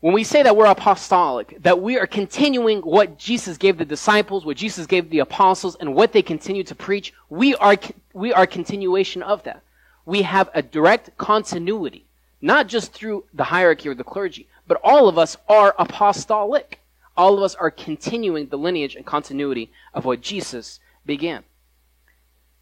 When 0.00 0.12
we 0.12 0.22
say 0.22 0.42
that 0.42 0.56
we're 0.56 0.66
apostolic, 0.66 1.60
that 1.62 1.80
we 1.80 1.98
are 1.98 2.06
continuing 2.06 2.80
what 2.82 3.18
Jesus 3.18 3.56
gave 3.56 3.78
the 3.78 3.84
disciples, 3.84 4.44
what 4.44 4.56
Jesus 4.56 4.86
gave 4.86 5.10
the 5.10 5.20
apostles, 5.20 5.76
and 5.80 5.94
what 5.94 6.12
they 6.12 6.22
continue 6.22 6.62
to 6.64 6.74
preach, 6.74 7.12
we 7.30 7.56
are, 7.56 7.76
we 8.12 8.32
are 8.32 8.46
continuation 8.46 9.22
of 9.22 9.42
that. 9.44 9.62
We 10.08 10.22
have 10.22 10.48
a 10.54 10.62
direct 10.62 11.18
continuity, 11.18 12.06
not 12.40 12.66
just 12.66 12.94
through 12.94 13.24
the 13.34 13.44
hierarchy 13.44 13.90
or 13.90 13.94
the 13.94 14.04
clergy, 14.04 14.48
but 14.66 14.80
all 14.82 15.06
of 15.06 15.18
us 15.18 15.36
are 15.50 15.74
apostolic. 15.78 16.80
All 17.14 17.36
of 17.36 17.42
us 17.42 17.54
are 17.54 17.70
continuing 17.70 18.48
the 18.48 18.56
lineage 18.56 18.96
and 18.96 19.04
continuity 19.04 19.70
of 19.92 20.06
what 20.06 20.22
Jesus 20.22 20.80
began. 21.04 21.44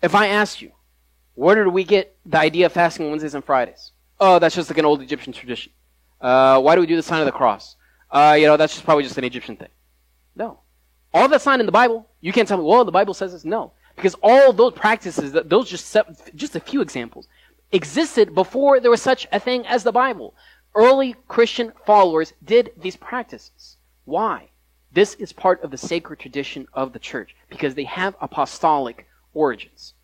If 0.03 0.13
I 0.13 0.27
ask 0.27 0.61
you, 0.61 0.73
where 1.37 1.55
did 1.55 1.69
we 1.69 1.85
get 1.85 2.17
the 2.27 2.39
idea 2.39 2.67
of 2.67 2.73
fasting 2.73 3.07
on 3.07 3.13
Wednesdays 3.13 3.37
and 3.37 3.45
Fridays? 3.45 3.93
Oh, 4.19 4.41
that's 4.41 4.57
just 4.57 4.69
like 4.69 4.79
an 4.79 4.85
old 4.85 5.01
Egyptian 5.01 5.33
tradition. 5.33 5.71
Uh, 6.21 6.61
why 6.61 6.75
do 6.75 6.81
we 6.81 6.89
do 6.89 6.97
the 6.97 7.03
sign 7.05 7.21
of 7.21 7.27
the 7.27 7.33
cross? 7.33 7.77
Uh, 8.11 8.37
you 8.37 8.47
know, 8.49 8.57
that's 8.57 8.73
just 8.73 8.85
probably 8.85 9.05
just 9.05 9.19
an 9.19 9.25
Egyptian 9.25 9.55
thing. 9.55 9.69
No. 10.35 10.59
All 11.15 11.29
that 11.29 11.43
sign 11.43 11.61
in 11.61 11.67
the 11.67 11.71
Bible, 11.71 12.09
you 12.21 12.33
can't 12.33 12.49
tell 12.49 12.59
me, 12.59 12.65
well, 12.65 12.85
the 12.85 12.91
Bible 12.91 13.15
says 13.15 13.31
this. 13.31 13.45
No. 13.45 13.71
Because 13.95 14.15
all 14.23 14.53
those 14.53 14.75
practices, 14.75 15.33
those 15.47 15.71
just, 15.71 15.97
just 16.35 16.55
a 16.55 16.61
few 16.61 16.83
examples, 16.83 17.29
existed 17.73 18.35
before 18.35 18.81
there 18.81 18.91
was 18.91 19.03
such 19.03 19.27
a 19.33 19.41
thing 19.41 19.67
as 19.67 19.83
the 19.83 19.93
Bible. 19.93 20.35
Early 20.75 21.15
Christian 21.29 21.73
followers 21.85 22.33
did 22.45 22.73
these 22.77 22.97
practices. 22.97 23.77
Why? 24.05 24.51
This 24.93 25.15
is 25.15 25.33
part 25.33 25.63
of 25.63 25.71
the 25.71 25.79
sacred 25.79 26.19
tradition 26.19 26.67
of 26.73 26.93
the 26.93 26.99
church 26.99 27.35
because 27.49 27.75
they 27.75 27.85
have 27.85 28.17
apostolic 28.21 29.07
origins 29.35 29.95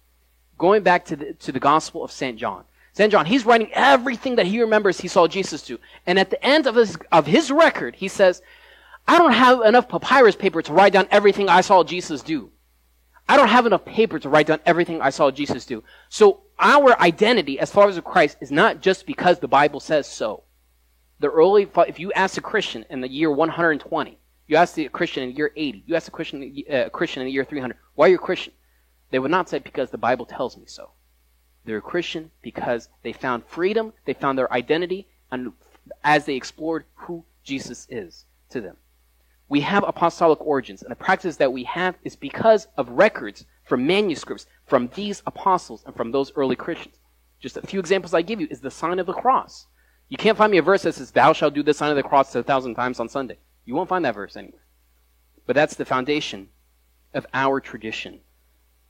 going 0.63 0.85
back 0.85 1.05
to 1.05 1.17
the, 1.17 1.33
to 1.35 1.51
the 1.51 1.59
Gospel 1.59 2.05
of 2.05 2.13
St. 2.13 2.39
John. 2.39 2.63
St. 2.93 3.11
John, 3.11 3.27
he's 3.27 3.45
writing 3.45 3.69
everything 3.73 4.37
that 4.37 4.47
he 4.47 4.61
remembers 4.61 5.01
he 5.01 5.09
saw 5.09 5.27
Jesus 5.27 5.63
do. 5.63 5.77
And 6.07 6.21
at 6.21 6.31
the 6.31 6.45
end 6.45 6.69
of 6.69 6.77
his, 6.77 6.97
of 7.11 7.27
his 7.27 7.51
record, 7.51 7.97
he 7.97 8.07
says, 8.07 8.43
I 9.09 9.19
don't 9.19 9.33
have 9.33 9.63
enough 9.63 9.89
papyrus 9.89 10.37
paper 10.37 10.63
to 10.63 10.73
write 10.73 10.93
down 10.93 11.09
everything 11.11 11.49
I 11.49 11.63
saw 11.63 11.83
Jesus 11.83 12.23
do. 12.23 12.53
I 13.29 13.37
don't 13.37 13.49
have 13.49 13.67
enough 13.67 13.85
paper 13.85 14.19
to 14.19 14.29
write 14.29 14.47
down 14.47 14.61
everything 14.67 15.01
I 15.01 15.11
saw 15.11 15.31
Jesus 15.31 15.65
do. 15.65 15.83
So 16.09 16.43
our 16.59 17.01
identity 17.01 17.59
as 17.59 17.71
followers 17.71 17.97
of 17.97 18.05
Christ 18.05 18.37
is 18.41 18.51
not 18.51 18.81
just 18.81 19.07
because 19.07 19.39
the 19.39 19.49
Bible 19.49 19.81
says 19.81 20.07
so. 20.07 20.45
The 21.21 21.31
early, 21.31 21.69
if 21.89 22.01
you 22.01 22.13
ask 22.13 22.37
a 22.37 22.43
Christian 22.43 22.85
in 22.91 23.01
the 23.01 23.09
year 23.09 23.31
120, 23.31 24.19
you 24.49 24.57
ask 24.57 24.75
the 24.75 24.89
Christian 24.89 25.23
in 25.23 25.31
the 25.31 25.37
year 25.37 25.53
80, 25.57 25.85
you 25.87 25.95
ask 25.95 26.09
a 26.09 26.11
Christian, 26.11 26.63
uh, 26.71 26.89
Christian 26.91 27.23
in 27.23 27.27
the 27.27 27.33
year 27.33 27.45
300, 27.45 27.77
why 27.95 28.07
are 28.07 28.11
you 28.11 28.17
a 28.17 28.19
Christian? 28.19 28.53
They 29.11 29.19
would 29.19 29.31
not 29.31 29.49
say, 29.49 29.59
because 29.59 29.91
the 29.91 29.99
Bible 29.99 30.27
tells 30.27 30.57
me 30.57 30.65
so. 30.67 30.91
They're 31.65 31.79
a 31.79 31.83
Christian 31.83 32.31
because 32.43 32.89
they 33.03 33.13
found 33.13 33.47
freedom, 33.47 33.93
they 34.05 34.15
found 34.15 34.37
their 34.37 34.53
identity, 34.53 35.09
and 35.31 35.53
as 36.03 36.25
they 36.25 36.35
explored 36.35 36.85
who 36.95 37.25
Jesus 37.45 37.87
is 37.89 38.25
to 38.51 38.61
them. 38.61 38.77
We 39.53 39.61
have 39.61 39.85
apostolic 39.87 40.41
origins, 40.41 40.81
and 40.81 40.91
the 40.91 40.97
practice 40.97 41.37
that 41.37 41.53
we 41.53 41.65
have 41.65 41.99
is 42.05 42.17
because 42.17 42.69
of 42.79 42.89
records 42.89 43.45
from 43.65 43.87
manuscripts 43.87 44.47
from 44.65 44.89
these 44.95 45.23
apostles 45.27 45.83
and 45.85 45.95
from 45.95 46.11
those 46.11 46.33
early 46.37 46.57
Christians. 46.57 46.97
Just 47.39 47.59
a 47.59 47.67
few 47.67 47.79
examples 47.79 48.15
I 48.15 48.23
give 48.23 48.41
you 48.41 48.49
is 48.51 48.63
the 48.63 48.71
sign 48.71 48.99
of 48.99 49.05
the 49.05 49.13
cross. 49.13 49.67
You 50.09 50.17
can't 50.17 50.39
find 50.39 50.51
me 50.51 50.57
a 50.57 50.63
verse 50.63 50.85
that 50.85 50.95
says, 50.95 51.11
Thou 51.11 51.35
shalt 51.35 51.53
do 51.53 51.63
the 51.63 51.75
sign 51.75 51.91
of 51.91 51.97
the 51.97 52.03
cross 52.03 52.35
a 52.35 52.43
thousand 52.43 52.77
times 52.77 52.99
on 52.99 53.11
Sunday. 53.11 53.37
You 53.67 53.75
won't 53.75 53.91
find 53.91 54.07
that 54.07 54.15
verse 54.15 54.39
anywhere. 54.39 54.65
But 55.45 55.55
that's 55.55 55.75
the 55.75 55.85
foundation 55.85 56.49
of 57.13 57.27
our 57.35 57.61
tradition 57.61 58.21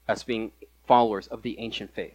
as 0.06 0.22
being 0.22 0.52
followers 0.86 1.26
of 1.26 1.42
the 1.42 1.58
ancient 1.58 1.92
faith. 1.92 2.14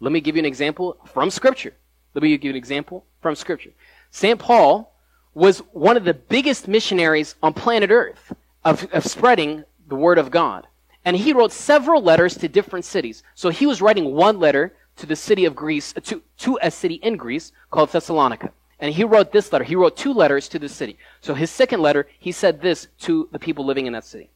Let 0.00 0.12
me 0.12 0.20
give 0.20 0.36
you 0.36 0.40
an 0.40 0.44
example 0.44 0.98
from 1.06 1.30
Scripture. 1.30 1.72
Let 2.12 2.22
me 2.24 2.36
give 2.36 2.44
you 2.44 2.50
an 2.50 2.56
example 2.56 3.06
from 3.22 3.34
Scripture. 3.36 3.72
St. 4.10 4.38
Paul 4.38 4.89
was 5.34 5.58
one 5.72 5.96
of 5.96 6.04
the 6.04 6.14
biggest 6.14 6.68
missionaries 6.68 7.34
on 7.42 7.54
planet 7.54 7.90
Earth 7.90 8.32
of, 8.64 8.86
of 8.92 9.04
spreading 9.06 9.64
the 9.88 9.96
Word 9.96 10.18
of 10.18 10.30
God. 10.30 10.66
And 11.04 11.16
he 11.16 11.32
wrote 11.32 11.52
several 11.52 12.02
letters 12.02 12.36
to 12.38 12.48
different 12.48 12.84
cities. 12.84 13.22
So 13.34 13.48
he 13.48 13.66
was 13.66 13.80
writing 13.80 14.12
one 14.12 14.38
letter 14.38 14.74
to 14.96 15.06
the 15.06 15.16
city 15.16 15.44
of 15.44 15.56
Greece, 15.56 15.94
to, 15.94 16.22
to 16.38 16.58
a 16.60 16.70
city 16.70 16.94
in 16.96 17.16
Greece 17.16 17.52
called 17.70 17.90
Thessalonica. 17.90 18.52
And 18.78 18.94
he 18.94 19.04
wrote 19.04 19.32
this 19.32 19.52
letter. 19.52 19.64
He 19.64 19.76
wrote 19.76 19.96
two 19.96 20.12
letters 20.12 20.48
to 20.48 20.58
the 20.58 20.68
city. 20.68 20.98
So 21.20 21.34
his 21.34 21.50
second 21.50 21.80
letter, 21.80 22.06
he 22.18 22.32
said 22.32 22.60
this 22.60 22.88
to 23.00 23.28
the 23.32 23.38
people 23.38 23.64
living 23.64 23.86
in 23.86 23.92
that 23.92 24.04
city. 24.04 24.30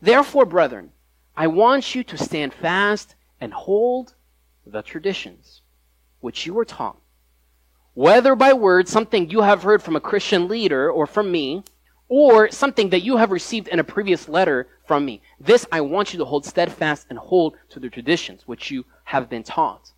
Therefore, 0.00 0.46
brethren, 0.46 0.90
I 1.36 1.46
want 1.46 1.94
you 1.94 2.02
to 2.04 2.18
stand 2.18 2.52
fast 2.54 3.14
and 3.40 3.52
hold 3.52 4.14
the 4.66 4.82
traditions 4.82 5.62
which 6.20 6.44
you 6.46 6.54
were 6.54 6.64
taught, 6.64 6.98
whether 7.94 8.34
by 8.34 8.52
word, 8.52 8.88
something 8.88 9.30
you 9.30 9.42
have 9.42 9.62
heard 9.62 9.82
from 9.82 9.96
a 9.96 10.00
Christian 10.00 10.48
leader 10.48 10.90
or 10.90 11.06
from 11.06 11.30
me, 11.30 11.62
or 12.08 12.50
something 12.50 12.90
that 12.90 13.02
you 13.02 13.16
have 13.16 13.30
received 13.30 13.68
in 13.68 13.78
a 13.78 13.84
previous 13.84 14.28
letter 14.28 14.66
from 14.86 15.04
me. 15.04 15.22
This 15.38 15.64
I 15.70 15.80
want 15.80 16.12
you 16.12 16.18
to 16.18 16.24
hold 16.24 16.44
steadfast 16.44 17.06
and 17.08 17.18
hold 17.18 17.56
to 17.70 17.78
the 17.78 17.88
traditions 17.88 18.42
which 18.46 18.70
you 18.70 18.84
have 19.04 19.30
been 19.30 19.44
taught. 19.44 19.92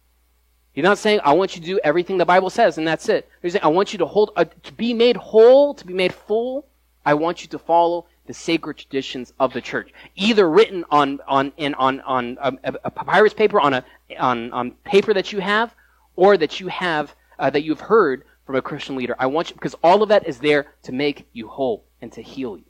He's 0.75 0.85
not 0.85 0.99
saying, 0.99 1.21
I 1.25 1.33
want 1.33 1.55
you 1.55 1.61
to 1.61 1.67
do 1.67 1.81
everything 1.83 2.19
the 2.19 2.27
Bible 2.27 2.51
says 2.51 2.79
and 2.79 2.87
that's 2.87 3.09
it. 3.09 3.29
He's 3.41 3.53
saying, 3.53 3.65
I 3.65 3.69
want 3.69 3.93
you 3.93 3.99
to 3.99 4.07
hold, 4.07 4.31
uh, 4.37 4.45
to 4.45 4.73
be 4.73 4.95
made 4.95 5.17
whole, 5.17 5.75
to 5.75 5.87
be 5.87 5.95
made 5.95 6.13
full. 6.13 6.67
I 7.05 7.15
want 7.15 7.43
you 7.43 7.49
to 7.49 7.59
follow 7.59 8.07
the 8.27 8.35
sacred 8.35 8.79
traditions 8.79 9.33
of 9.41 9.53
the 9.53 9.61
church, 9.61 9.93
either 10.15 10.49
written 10.49 10.85
on, 10.91 11.21
on, 11.27 11.53
in, 11.57 11.75
on, 11.75 12.01
on 12.01 12.39
a, 12.41 12.75
a 12.85 12.91
papyrus 12.91 13.35
paper, 13.35 13.61
on 13.61 13.75
a, 13.75 13.85
on, 14.19 14.53
on 14.53 14.71
paper 14.85 15.13
that 15.13 15.33
you 15.33 15.41
have, 15.41 15.75
or 16.15 16.37
that 16.37 16.61
you 16.61 16.69
have, 16.69 17.15
uh, 17.43 17.51
that 17.51 17.65
you've 17.65 17.81
heard 17.81 18.25
from 18.47 18.55
a 18.55 18.63
Christian 18.63 18.95
leader. 18.95 19.17
I 19.19 19.27
want 19.27 19.51
you, 19.51 19.57
because 19.57 19.75
all 19.83 20.03
of 20.03 20.09
that 20.11 20.27
is 20.29 20.39
there 20.39 20.69
to 20.85 20.93
make 20.93 21.29
you 21.33 21.49
whole 21.49 21.85
and 22.01 22.11
to 22.13 22.23
heal 22.23 22.57
you. 22.57 22.65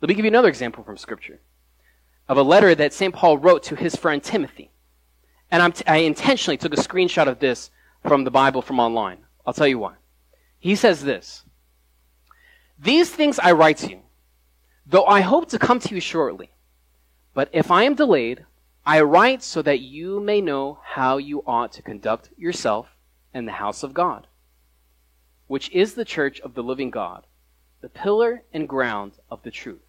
Let 0.00 0.08
me 0.08 0.14
give 0.14 0.24
you 0.24 0.30
another 0.30 0.48
example 0.48 0.84
from 0.84 0.96
scripture 0.96 1.40
of 2.28 2.36
a 2.36 2.42
letter 2.42 2.74
that 2.74 2.92
St. 2.92 3.12
Paul 3.12 3.36
wrote 3.36 3.64
to 3.64 3.74
his 3.74 3.96
friend 3.96 4.22
Timothy. 4.22 4.70
And 5.50 5.74
t- 5.74 5.84
i 5.86 5.96
intentionally 5.96 6.56
took 6.56 6.74
a 6.74 6.76
screenshot 6.76 7.26
of 7.26 7.40
this 7.40 7.70
from 8.06 8.22
the 8.22 8.30
Bible 8.30 8.62
from 8.62 8.78
online. 8.78 9.18
I'll 9.44 9.54
tell 9.54 9.66
you 9.66 9.78
why. 9.78 9.94
He 10.58 10.76
says 10.76 11.02
this 11.02 11.44
These 12.78 13.10
things 13.10 13.40
I 13.40 13.52
write 13.52 13.78
to 13.78 13.90
you, 13.90 14.02
though 14.86 15.06
I 15.06 15.22
hope 15.22 15.48
to 15.48 15.58
come 15.58 15.80
to 15.80 15.94
you 15.94 16.00
shortly. 16.00 16.50
But 17.34 17.48
if 17.52 17.70
I 17.70 17.82
am 17.82 17.94
delayed, 17.94 18.44
I 18.86 19.00
write 19.00 19.42
so 19.42 19.62
that 19.62 19.80
you 19.80 20.20
may 20.20 20.40
know 20.40 20.78
how 20.84 21.16
you 21.16 21.42
ought 21.46 21.72
to 21.72 21.82
conduct 21.82 22.30
yourself 22.36 22.94
in 23.34 23.46
the 23.46 23.52
house 23.52 23.82
of 23.82 23.94
God, 23.94 24.26
which 25.46 25.70
is 25.70 25.94
the 25.94 26.04
church 26.04 26.40
of 26.40 26.54
the 26.54 26.62
living 26.62 26.90
God, 26.90 27.24
the 27.80 27.88
pillar 27.88 28.42
and 28.52 28.68
ground 28.68 29.12
of 29.30 29.42
the 29.42 29.50
truth. 29.50 29.80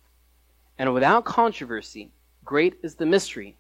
And 0.78 0.94
without 0.94 1.26
controversy, 1.26 2.12
great 2.46 2.80
is 2.82 2.96
the 2.96 3.06
mystery 3.06 3.58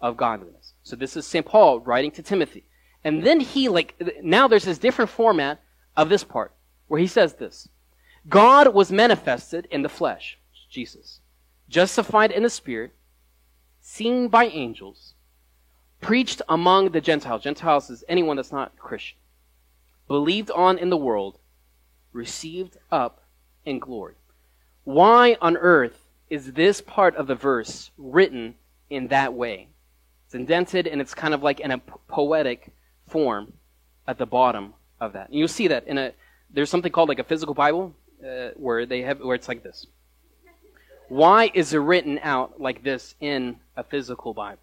of 0.00 0.16
godliness. 0.16 0.74
So 0.82 0.96
this 0.96 1.16
is 1.16 1.26
St. 1.26 1.44
Paul 1.44 1.80
writing 1.80 2.10
to 2.12 2.22
Timothy. 2.22 2.64
And 3.04 3.22
then 3.24 3.40
he, 3.40 3.68
like, 3.68 3.94
now 4.22 4.48
there's 4.48 4.64
this 4.64 4.78
different 4.78 5.10
format 5.10 5.60
of 5.96 6.08
this 6.08 6.24
part 6.24 6.52
where 6.88 7.00
he 7.00 7.06
says 7.06 7.34
this 7.34 7.68
God 8.28 8.74
was 8.74 8.92
manifested 8.92 9.66
in 9.70 9.82
the 9.82 9.88
flesh, 9.88 10.38
Jesus, 10.70 11.20
justified 11.68 12.30
in 12.30 12.42
the 12.42 12.50
spirit, 12.50 12.92
seen 13.80 14.28
by 14.28 14.46
angels, 14.46 15.14
preached 16.00 16.42
among 16.48 16.90
the 16.90 17.00
Gentiles. 17.00 17.42
Gentiles 17.42 17.90
is 17.90 18.04
anyone 18.08 18.36
that's 18.36 18.52
not 18.52 18.76
Christian. 18.78 19.18
Believed 20.08 20.50
on 20.50 20.78
in 20.78 20.90
the 20.90 20.96
world, 20.96 21.38
received 22.12 22.76
up 22.90 23.22
in 23.64 23.78
glory. 23.78 24.14
Why 24.84 25.36
on 25.40 25.56
earth 25.56 26.08
is 26.28 26.52
this 26.52 26.80
part 26.80 27.14
of 27.16 27.26
the 27.26 27.34
verse 27.34 27.90
written 27.96 28.54
in 28.88 29.08
that 29.08 29.34
way? 29.34 29.68
It's 30.26 30.34
indented 30.34 30.86
and 30.86 31.00
it's 31.00 31.14
kind 31.14 31.34
of 31.34 31.42
like 31.42 31.60
in 31.60 31.70
a 31.70 31.78
poetic 31.78 32.72
form 33.06 33.52
at 34.06 34.18
the 34.18 34.26
bottom 34.26 34.74
of 35.00 35.12
that. 35.12 35.28
And 35.28 35.38
you'll 35.38 35.48
see 35.48 35.68
that 35.68 35.86
in 35.86 35.98
a 35.98 36.12
there's 36.52 36.70
something 36.70 36.90
called 36.90 37.08
like 37.08 37.18
a 37.18 37.24
physical 37.24 37.54
Bible 37.54 37.94
uh, 38.24 38.48
where 38.56 38.86
they 38.86 39.02
have 39.02 39.20
where 39.20 39.36
it's 39.36 39.48
like 39.48 39.62
this. 39.62 39.86
Why 41.08 41.50
is 41.54 41.72
it 41.72 41.78
written 41.78 42.20
out 42.22 42.60
like 42.60 42.82
this 42.82 43.14
in 43.20 43.56
a 43.76 43.84
physical 43.84 44.34
Bible? 44.34 44.62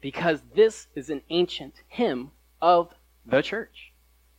Because 0.00 0.42
this 0.54 0.86
is 0.94 1.10
an 1.10 1.22
ancient 1.30 1.74
hymn 1.88 2.30
of 2.60 2.94
the 3.26 3.42
church. 3.42 3.92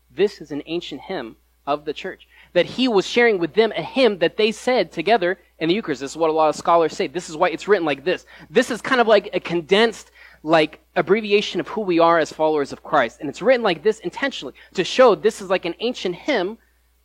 This 0.09 0.41
is 0.41 0.51
an 0.51 0.63
ancient 0.65 1.01
hymn 1.01 1.35
of 1.67 1.85
the 1.85 1.93
church. 1.93 2.27
That 2.53 2.65
he 2.65 2.87
was 2.87 3.05
sharing 3.05 3.37
with 3.37 3.53
them 3.53 3.71
a 3.75 3.83
hymn 3.83 4.19
that 4.19 4.37
they 4.37 4.51
said 4.51 4.91
together 4.91 5.37
in 5.59 5.69
the 5.69 5.75
Eucharist. 5.75 6.01
This 6.01 6.11
is 6.11 6.17
what 6.17 6.29
a 6.29 6.33
lot 6.33 6.49
of 6.49 6.55
scholars 6.55 6.95
say. 6.95 7.07
This 7.07 7.29
is 7.29 7.37
why 7.37 7.49
it's 7.49 7.67
written 7.67 7.85
like 7.85 8.03
this. 8.03 8.25
This 8.49 8.71
is 8.71 8.81
kind 8.81 8.99
of 8.99 9.07
like 9.07 9.29
a 9.33 9.39
condensed, 9.39 10.11
like, 10.41 10.79
abbreviation 10.95 11.59
of 11.59 11.67
who 11.67 11.81
we 11.81 11.99
are 11.99 12.17
as 12.17 12.33
followers 12.33 12.71
of 12.71 12.83
Christ. 12.83 13.19
And 13.19 13.29
it's 13.29 13.41
written 13.41 13.63
like 13.63 13.83
this 13.83 13.99
intentionally 13.99 14.55
to 14.73 14.83
show 14.83 15.13
this 15.13 15.41
is 15.41 15.49
like 15.49 15.65
an 15.65 15.75
ancient 15.79 16.15
hymn 16.15 16.57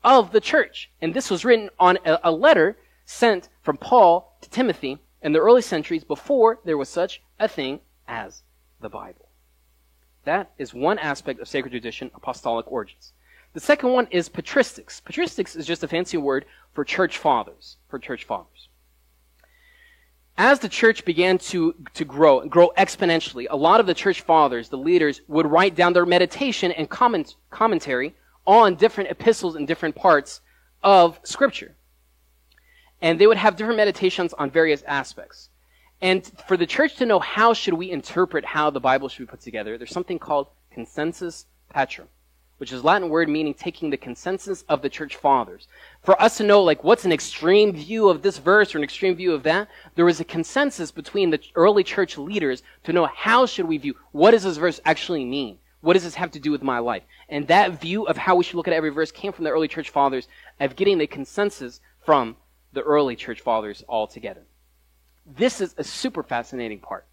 of 0.02 0.32
the 0.32 0.40
church. 0.40 0.90
And 1.02 1.12
this 1.12 1.30
was 1.30 1.44
written 1.44 1.70
on 1.78 1.98
a, 2.04 2.20
a 2.24 2.32
letter 2.32 2.76
sent 3.04 3.48
from 3.62 3.76
Paul 3.76 4.38
to 4.40 4.48
Timothy 4.48 4.98
in 5.22 5.32
the 5.32 5.40
early 5.40 5.62
centuries 5.62 6.04
before 6.04 6.60
there 6.64 6.78
was 6.78 6.88
such 6.88 7.22
a 7.38 7.48
thing 7.48 7.80
as 8.08 8.42
the 8.80 8.88
Bible. 8.88 9.28
That 10.24 10.52
is 10.58 10.72
one 10.72 10.98
aspect 10.98 11.40
of 11.40 11.48
sacred 11.48 11.70
tradition, 11.70 12.10
apostolic 12.14 12.70
origins. 12.70 13.12
The 13.52 13.60
second 13.60 13.92
one 13.92 14.08
is 14.10 14.28
patristics. 14.28 15.00
Patristics 15.00 15.56
is 15.56 15.66
just 15.66 15.84
a 15.84 15.88
fancy 15.88 16.16
word 16.16 16.44
for 16.72 16.84
church 16.84 17.18
fathers, 17.18 17.76
for 17.88 17.98
church 17.98 18.24
fathers. 18.24 18.68
As 20.36 20.58
the 20.58 20.68
church 20.68 21.04
began 21.04 21.38
to, 21.38 21.74
to 21.94 22.04
grow, 22.04 22.44
grow 22.48 22.72
exponentially, 22.76 23.46
a 23.48 23.56
lot 23.56 23.78
of 23.78 23.86
the 23.86 23.94
church 23.94 24.22
fathers, 24.22 24.68
the 24.68 24.76
leaders, 24.76 25.20
would 25.28 25.46
write 25.46 25.76
down 25.76 25.92
their 25.92 26.04
meditation 26.04 26.72
and 26.72 26.90
comment, 26.90 27.36
commentary 27.50 28.14
on 28.44 28.74
different 28.74 29.10
epistles 29.10 29.54
and 29.54 29.68
different 29.68 29.94
parts 29.94 30.40
of 30.82 31.20
scripture. 31.22 31.76
And 33.00 33.20
they 33.20 33.28
would 33.28 33.36
have 33.36 33.54
different 33.54 33.76
meditations 33.76 34.32
on 34.32 34.50
various 34.50 34.82
aspects. 34.82 35.50
And 36.04 36.30
for 36.46 36.58
the 36.58 36.66
church 36.66 36.96
to 36.96 37.06
know 37.06 37.18
how 37.18 37.54
should 37.54 37.72
we 37.72 37.90
interpret 37.90 38.44
how 38.44 38.68
the 38.68 38.78
Bible 38.78 39.08
should 39.08 39.26
be 39.26 39.30
put 39.30 39.40
together, 39.40 39.78
there's 39.78 39.90
something 39.90 40.18
called 40.18 40.48
consensus 40.70 41.46
patrum 41.74 42.08
which 42.58 42.72
is 42.72 42.84
Latin 42.84 43.08
word 43.08 43.28
meaning 43.28 43.52
taking 43.54 43.90
the 43.90 43.96
consensus 43.96 44.64
of 44.68 44.80
the 44.80 44.88
church 44.88 45.16
fathers. 45.16 45.66
For 46.02 46.20
us 46.22 46.36
to 46.36 46.44
know, 46.44 46.62
like, 46.62 46.84
what's 46.84 47.04
an 47.04 47.12
extreme 47.12 47.72
view 47.72 48.08
of 48.08 48.22
this 48.22 48.38
verse 48.38 48.74
or 48.74 48.78
an 48.78 48.84
extreme 48.84 49.16
view 49.16 49.32
of 49.32 49.42
that, 49.42 49.68
there 49.96 50.04
was 50.04 50.20
a 50.20 50.24
consensus 50.24 50.90
between 50.90 51.30
the 51.30 51.40
early 51.56 51.82
church 51.82 52.16
leaders 52.16 52.62
to 52.84 52.92
know 52.92 53.06
how 53.06 53.44
should 53.46 53.66
we 53.66 53.78
view, 53.78 53.94
what 54.12 54.30
does 54.30 54.44
this 54.44 54.56
verse 54.56 54.80
actually 54.84 55.24
mean? 55.24 55.58
What 55.80 55.94
does 55.94 56.04
this 56.04 56.14
have 56.14 56.30
to 56.30 56.40
do 56.40 56.52
with 56.52 56.62
my 56.62 56.78
life? 56.78 57.02
And 57.28 57.48
that 57.48 57.80
view 57.80 58.06
of 58.06 58.16
how 58.16 58.36
we 58.36 58.44
should 58.44 58.56
look 58.56 58.68
at 58.68 58.74
every 58.74 58.90
verse 58.90 59.10
came 59.10 59.32
from 59.32 59.44
the 59.44 59.50
early 59.50 59.68
church 59.68 59.90
fathers 59.90 60.28
of 60.60 60.76
getting 60.76 60.98
the 60.98 61.06
consensus 61.06 61.80
from 62.04 62.36
the 62.72 62.82
early 62.82 63.16
church 63.16 63.40
fathers 63.40 63.82
altogether. 63.88 64.46
This 65.26 65.60
is 65.60 65.74
a 65.78 65.84
super 65.84 66.22
fascinating 66.22 66.80
part. 66.80 67.06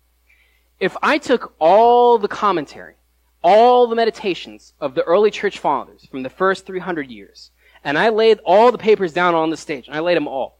If 0.80 0.98
I 1.02 1.18
took 1.18 1.54
all 1.60 2.18
the 2.18 2.28
commentary 2.28 2.96
all 3.44 3.88
the 3.88 3.96
meditations 3.96 4.74
of 4.80 4.96
the 4.96 5.04
early 5.04 5.32
church 5.32 5.60
fathers 5.60 6.06
from 6.06 6.24
the 6.24 6.30
first 6.30 6.66
300 6.66 7.10
years, 7.10 7.52
and 7.84 7.98
I 7.98 8.10
laid 8.10 8.40
all 8.46 8.72
the 8.72 8.78
papers 8.78 9.14
down 9.14 9.34
on 9.34 9.50
the 9.50 9.58
stage, 9.58 9.88
and 9.88 9.96
I 9.96 10.00
laid 10.00 10.16
them 10.16 10.28
all. 10.28 10.60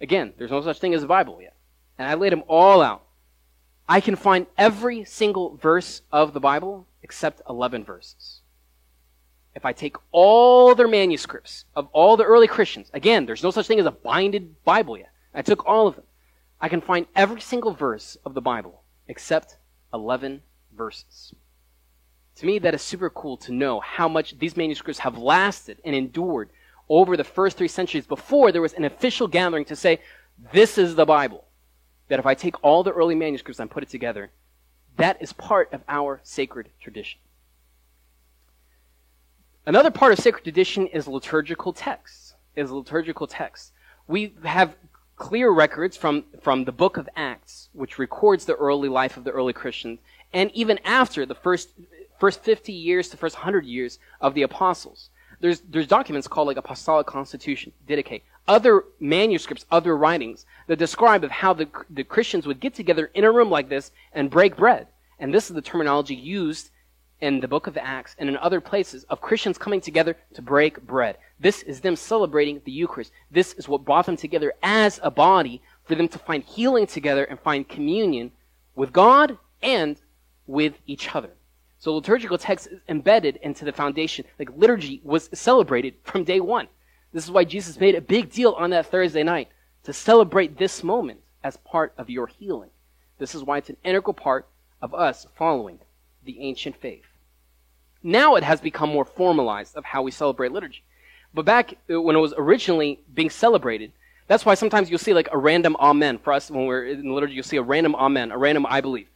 Again, 0.00 0.34
there's 0.36 0.50
no 0.50 0.60
such 0.60 0.78
thing 0.78 0.94
as 0.94 1.02
a 1.02 1.06
Bible 1.08 1.40
yet. 1.40 1.54
And 1.98 2.08
I 2.08 2.14
laid 2.14 2.32
them 2.32 2.44
all 2.48 2.82
out. 2.82 3.04
I 3.88 4.00
can 4.00 4.16
find 4.16 4.46
every 4.56 5.04
single 5.04 5.56
verse 5.56 6.02
of 6.12 6.32
the 6.32 6.40
Bible 6.40 6.86
except 7.02 7.42
11 7.48 7.84
verses. 7.84 8.40
If 9.54 9.64
I 9.64 9.72
take 9.72 9.96
all 10.12 10.74
their 10.74 10.88
manuscripts 10.88 11.64
of 11.74 11.88
all 11.92 12.16
the 12.16 12.24
early 12.24 12.46
Christians, 12.46 12.90
again, 12.94 13.26
there's 13.26 13.42
no 13.42 13.50
such 13.50 13.66
thing 13.66 13.80
as 13.80 13.86
a 13.86 13.90
binded 13.90 14.62
Bible 14.64 14.96
yet. 14.96 15.10
I 15.34 15.42
took 15.42 15.66
all 15.66 15.86
of 15.86 15.96
them. 15.96 16.04
I 16.60 16.68
can 16.68 16.80
find 16.80 17.06
every 17.16 17.40
single 17.40 17.72
verse 17.72 18.16
of 18.24 18.34
the 18.34 18.40
Bible 18.40 18.82
except 19.08 19.56
11 19.94 20.42
verses. 20.76 21.34
To 22.36 22.46
me, 22.46 22.58
that 22.60 22.74
is 22.74 22.82
super 22.82 23.10
cool 23.10 23.36
to 23.38 23.52
know 23.52 23.80
how 23.80 24.08
much 24.08 24.38
these 24.38 24.56
manuscripts 24.56 25.00
have 25.00 25.18
lasted 25.18 25.78
and 25.84 25.94
endured 25.94 26.50
over 26.88 27.16
the 27.16 27.24
first 27.24 27.56
three 27.56 27.68
centuries 27.68 28.06
before 28.06 28.52
there 28.52 28.62
was 28.62 28.72
an 28.74 28.84
official 28.84 29.26
gathering 29.26 29.64
to 29.66 29.76
say, 29.76 30.00
this 30.52 30.78
is 30.78 30.94
the 30.94 31.06
Bible. 31.06 31.44
That 32.08 32.18
if 32.18 32.26
I 32.26 32.34
take 32.34 32.62
all 32.64 32.82
the 32.82 32.92
early 32.92 33.14
manuscripts 33.14 33.60
and 33.60 33.70
put 33.70 33.82
it 33.82 33.88
together, 33.88 34.30
that 34.96 35.20
is 35.22 35.32
part 35.32 35.72
of 35.72 35.82
our 35.88 36.20
sacred 36.22 36.70
tradition. 36.80 37.20
Another 39.66 39.90
part 39.90 40.12
of 40.12 40.18
sacred 40.18 40.42
tradition 40.42 40.86
is 40.88 41.06
liturgical 41.06 41.72
texts. 41.72 42.34
Is 42.56 42.70
liturgical 42.72 43.28
texts. 43.28 43.72
We 44.08 44.34
have 44.44 44.74
clear 45.20 45.50
records 45.50 45.96
from, 45.98 46.24
from 46.40 46.64
the 46.64 46.72
book 46.72 46.96
of 46.96 47.08
Acts, 47.14 47.68
which 47.74 47.98
records 47.98 48.46
the 48.46 48.56
early 48.56 48.88
life 48.88 49.18
of 49.18 49.24
the 49.24 49.30
early 49.30 49.52
Christians, 49.52 49.98
and 50.32 50.50
even 50.52 50.80
after 50.84 51.26
the 51.26 51.34
first 51.34 51.68
first 52.18 52.42
50 52.42 52.72
years 52.72 53.08
to 53.08 53.16
first 53.16 53.36
100 53.36 53.64
years 53.64 53.98
of 54.20 54.34
the 54.34 54.42
apostles. 54.42 55.08
There's, 55.40 55.60
there's 55.60 55.86
documents 55.86 56.28
called 56.28 56.48
like 56.48 56.58
apostolic 56.58 57.06
constitution, 57.06 57.72
Didache, 57.88 58.22
other 58.46 58.84
manuscripts, 59.00 59.64
other 59.70 59.96
writings 59.96 60.44
that 60.66 60.78
describe 60.78 61.24
of 61.24 61.30
how 61.30 61.54
the, 61.54 61.68
the 61.88 62.04
Christians 62.04 62.46
would 62.46 62.60
get 62.60 62.74
together 62.74 63.10
in 63.14 63.24
a 63.24 63.32
room 63.32 63.50
like 63.50 63.70
this 63.70 63.90
and 64.12 64.28
break 64.28 64.56
bread. 64.56 64.86
And 65.18 65.32
this 65.32 65.48
is 65.48 65.54
the 65.54 65.62
terminology 65.62 66.14
used 66.14 66.70
in 67.20 67.40
the 67.40 67.48
book 67.48 67.66
of 67.66 67.76
Acts 67.76 68.16
and 68.18 68.28
in 68.28 68.36
other 68.36 68.60
places 68.60 69.04
of 69.04 69.20
Christians 69.20 69.58
coming 69.58 69.80
together 69.80 70.16
to 70.34 70.42
break 70.42 70.80
bread. 70.82 71.18
This 71.38 71.62
is 71.62 71.80
them 71.80 71.96
celebrating 71.96 72.60
the 72.64 72.72
Eucharist. 72.72 73.12
This 73.30 73.52
is 73.54 73.68
what 73.68 73.84
brought 73.84 74.06
them 74.06 74.16
together 74.16 74.54
as 74.62 75.00
a 75.02 75.10
body 75.10 75.62
for 75.84 75.94
them 75.94 76.08
to 76.08 76.18
find 76.18 76.42
healing 76.42 76.86
together 76.86 77.24
and 77.24 77.38
find 77.38 77.68
communion 77.68 78.32
with 78.74 78.92
God 78.92 79.38
and 79.62 79.96
with 80.46 80.74
each 80.86 81.14
other. 81.14 81.30
So 81.78 81.94
liturgical 81.94 82.38
text 82.38 82.68
is 82.68 82.80
embedded 82.88 83.36
into 83.36 83.64
the 83.64 83.72
foundation. 83.72 84.24
Like 84.38 84.50
liturgy 84.56 85.00
was 85.04 85.30
celebrated 85.32 85.94
from 86.04 86.24
day 86.24 86.40
one. 86.40 86.68
This 87.12 87.24
is 87.24 87.30
why 87.30 87.44
Jesus 87.44 87.80
made 87.80 87.94
a 87.94 88.00
big 88.00 88.30
deal 88.30 88.52
on 88.52 88.70
that 88.70 88.86
Thursday 88.86 89.22
night 89.22 89.48
to 89.84 89.92
celebrate 89.92 90.58
this 90.58 90.84
moment 90.84 91.20
as 91.42 91.56
part 91.58 91.92
of 91.96 92.10
your 92.10 92.26
healing. 92.26 92.70
This 93.18 93.34
is 93.34 93.42
why 93.42 93.58
it's 93.58 93.70
an 93.70 93.76
integral 93.82 94.14
part 94.14 94.46
of 94.82 94.94
us 94.94 95.26
following 95.36 95.78
the 96.24 96.40
ancient 96.40 96.76
faith. 96.76 97.09
Now 98.02 98.36
it 98.36 98.44
has 98.44 98.60
become 98.60 98.90
more 98.90 99.04
formalized 99.04 99.76
of 99.76 99.84
how 99.84 100.02
we 100.02 100.10
celebrate 100.10 100.52
liturgy. 100.52 100.82
But 101.34 101.44
back 101.44 101.74
uh, 101.92 102.00
when 102.00 102.16
it 102.16 102.20
was 102.20 102.34
originally 102.36 103.00
being 103.12 103.30
celebrated, 103.30 103.92
that's 104.26 104.46
why 104.46 104.54
sometimes 104.54 104.90
you'll 104.90 104.98
see 104.98 105.12
like 105.12 105.28
a 105.32 105.38
random 105.38 105.76
amen. 105.78 106.18
For 106.18 106.32
us, 106.32 106.50
when 106.50 106.66
we're 106.66 106.86
in 106.86 107.08
the 107.08 107.12
liturgy, 107.12 107.34
you'll 107.34 107.44
see 107.44 107.56
a 107.56 107.62
random 107.62 107.94
amen, 107.94 108.30
a 108.30 108.38
random 108.38 108.66
I 108.66 108.80
believe. 108.80 109.08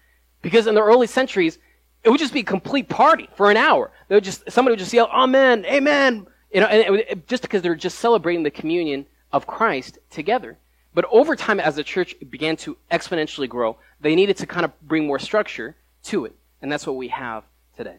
Because 0.42 0.66
in 0.66 0.74
the 0.74 0.82
early 0.82 1.06
centuries, 1.06 1.58
it 2.02 2.10
would 2.10 2.20
just 2.20 2.34
be 2.34 2.40
a 2.40 2.44
complete 2.44 2.88
party 2.88 3.28
for 3.34 3.50
an 3.50 3.56
hour. 3.56 3.90
They 4.08 4.14
would 4.14 4.24
just, 4.24 4.50
somebody 4.50 4.72
would 4.72 4.80
just 4.80 4.92
yell, 4.92 5.08
Amen, 5.12 5.64
Amen. 5.64 6.26
You 6.52 6.60
know, 6.60 6.66
and 6.66 6.96
it, 6.96 7.06
it, 7.08 7.28
just 7.28 7.42
because 7.42 7.62
they're 7.62 7.74
just 7.74 7.98
celebrating 7.98 8.42
the 8.42 8.50
communion 8.50 9.06
of 9.32 9.46
Christ 9.46 9.98
together. 10.10 10.58
But 10.94 11.06
over 11.10 11.34
time, 11.34 11.58
as 11.58 11.74
the 11.74 11.82
church 11.82 12.14
began 12.30 12.56
to 12.58 12.76
exponentially 12.90 13.48
grow, 13.48 13.78
they 14.00 14.14
needed 14.14 14.36
to 14.36 14.46
kind 14.46 14.64
of 14.64 14.72
bring 14.80 15.06
more 15.06 15.18
structure 15.18 15.74
to 16.04 16.26
it. 16.26 16.36
And 16.62 16.70
that's 16.70 16.86
what 16.86 16.96
we 16.96 17.08
have 17.08 17.42
today. 17.76 17.96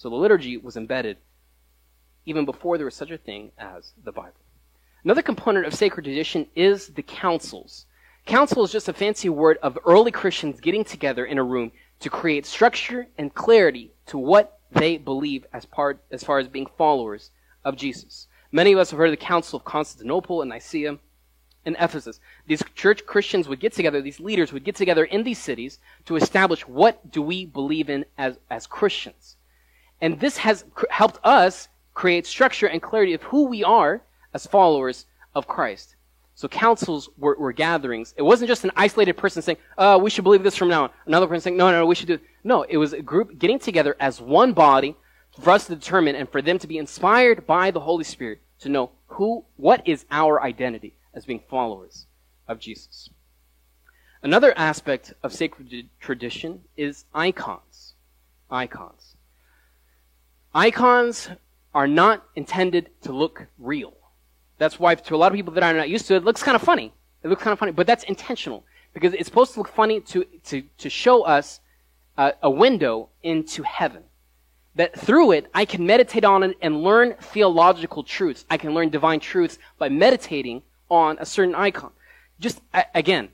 So 0.00 0.08
the 0.08 0.16
liturgy 0.16 0.56
was 0.56 0.78
embedded 0.78 1.18
even 2.24 2.46
before 2.46 2.78
there 2.78 2.86
was 2.86 2.94
such 2.94 3.10
a 3.10 3.18
thing 3.18 3.52
as 3.58 3.92
the 4.02 4.12
Bible. 4.12 4.40
Another 5.04 5.20
component 5.20 5.66
of 5.66 5.74
sacred 5.74 6.04
tradition 6.04 6.46
is 6.56 6.86
the 6.86 7.02
councils. 7.02 7.84
Council 8.24 8.64
is 8.64 8.72
just 8.72 8.88
a 8.88 8.94
fancy 8.94 9.28
word 9.28 9.58
of 9.62 9.78
early 9.84 10.10
Christians 10.10 10.58
getting 10.58 10.84
together 10.84 11.26
in 11.26 11.36
a 11.36 11.44
room 11.44 11.70
to 11.98 12.08
create 12.08 12.46
structure 12.46 13.08
and 13.18 13.34
clarity 13.34 13.92
to 14.06 14.16
what 14.16 14.60
they 14.70 14.96
believe 14.96 15.44
as 15.52 15.66
part 15.66 16.02
as 16.10 16.24
far 16.24 16.38
as 16.38 16.48
being 16.48 16.70
followers 16.78 17.30
of 17.62 17.76
Jesus. 17.76 18.26
Many 18.50 18.72
of 18.72 18.78
us 18.78 18.92
have 18.92 18.96
heard 18.96 19.10
of 19.10 19.18
the 19.18 19.26
Council 19.26 19.58
of 19.58 19.66
Constantinople 19.66 20.40
and 20.40 20.48
Nicaea 20.48 20.96
and 21.66 21.76
Ephesus. 21.78 22.20
These 22.46 22.62
church 22.74 23.04
Christians 23.04 23.48
would 23.48 23.60
get 23.60 23.74
together, 23.74 24.00
these 24.00 24.18
leaders 24.18 24.50
would 24.50 24.64
get 24.64 24.76
together 24.76 25.04
in 25.04 25.24
these 25.24 25.38
cities 25.38 25.78
to 26.06 26.16
establish 26.16 26.66
what 26.66 27.10
do 27.10 27.20
we 27.20 27.44
believe 27.44 27.90
in 27.90 28.06
as, 28.16 28.38
as 28.48 28.66
Christians. 28.66 29.36
And 30.00 30.18
this 30.18 30.38
has 30.38 30.64
cr- 30.74 30.86
helped 30.90 31.18
us 31.24 31.68
create 31.94 32.26
structure 32.26 32.66
and 32.66 32.80
clarity 32.80 33.14
of 33.14 33.22
who 33.22 33.46
we 33.46 33.62
are 33.64 34.02
as 34.32 34.46
followers 34.46 35.06
of 35.34 35.46
Christ. 35.46 35.96
So 36.34 36.48
councils 36.48 37.10
were, 37.18 37.36
were, 37.38 37.52
gatherings. 37.52 38.14
It 38.16 38.22
wasn't 38.22 38.48
just 38.48 38.64
an 38.64 38.70
isolated 38.74 39.14
person 39.18 39.42
saying, 39.42 39.58
uh, 39.76 39.98
we 40.00 40.08
should 40.08 40.24
believe 40.24 40.42
this 40.42 40.56
from 40.56 40.68
now 40.68 40.84
on. 40.84 40.90
Another 41.04 41.26
person 41.26 41.42
saying, 41.42 41.56
no, 41.58 41.70
no, 41.70 41.80
no, 41.80 41.86
we 41.86 41.94
should 41.94 42.06
do 42.06 42.14
it. 42.14 42.22
No, 42.42 42.62
it 42.62 42.78
was 42.78 42.94
a 42.94 43.02
group 43.02 43.38
getting 43.38 43.58
together 43.58 43.94
as 44.00 44.20
one 44.22 44.54
body 44.54 44.96
for 45.38 45.50
us 45.50 45.66
to 45.66 45.74
determine 45.74 46.16
and 46.16 46.28
for 46.30 46.40
them 46.40 46.58
to 46.58 46.66
be 46.66 46.78
inspired 46.78 47.46
by 47.46 47.70
the 47.70 47.80
Holy 47.80 48.04
Spirit 48.04 48.40
to 48.60 48.70
know 48.70 48.90
who, 49.08 49.44
what 49.56 49.86
is 49.86 50.06
our 50.10 50.42
identity 50.42 50.94
as 51.12 51.26
being 51.26 51.42
followers 51.50 52.06
of 52.48 52.58
Jesus. 52.58 53.10
Another 54.22 54.56
aspect 54.56 55.14
of 55.22 55.32
sacred 55.32 55.88
tradition 55.98 56.62
is 56.76 57.04
icons. 57.14 57.94
Icons. 58.50 59.09
Icons 60.54 61.28
are 61.74 61.86
not 61.86 62.24
intended 62.34 62.90
to 63.02 63.12
look 63.12 63.46
real. 63.58 63.94
That's 64.58 64.80
why 64.80 64.94
to 64.94 65.14
a 65.14 65.16
lot 65.16 65.32
of 65.32 65.36
people 65.36 65.54
that 65.54 65.62
are 65.62 65.72
not 65.72 65.88
used 65.88 66.06
to 66.08 66.14
it, 66.14 66.18
it 66.18 66.24
looks 66.24 66.42
kind 66.42 66.56
of 66.56 66.62
funny. 66.62 66.92
It 67.22 67.28
looks 67.28 67.42
kind 67.42 67.52
of 67.52 67.58
funny, 67.58 67.72
but 67.72 67.86
that's 67.86 68.04
intentional 68.04 68.64
because 68.92 69.14
it's 69.14 69.26
supposed 69.26 69.54
to 69.54 69.60
look 69.60 69.68
funny 69.68 70.00
to, 70.00 70.24
to, 70.44 70.62
to 70.78 70.90
show 70.90 71.22
us 71.22 71.60
uh, 72.18 72.32
a 72.42 72.50
window 72.50 73.10
into 73.22 73.62
heaven. 73.62 74.02
That 74.74 74.98
through 74.98 75.32
it, 75.32 75.46
I 75.54 75.64
can 75.64 75.86
meditate 75.86 76.24
on 76.24 76.42
it 76.42 76.56
and 76.60 76.82
learn 76.82 77.14
theological 77.20 78.02
truths. 78.02 78.44
I 78.50 78.56
can 78.56 78.74
learn 78.74 78.88
divine 78.88 79.20
truths 79.20 79.58
by 79.78 79.88
meditating 79.88 80.62
on 80.90 81.16
a 81.20 81.26
certain 81.26 81.54
icon. 81.54 81.92
Just, 82.40 82.60
again, 82.94 83.28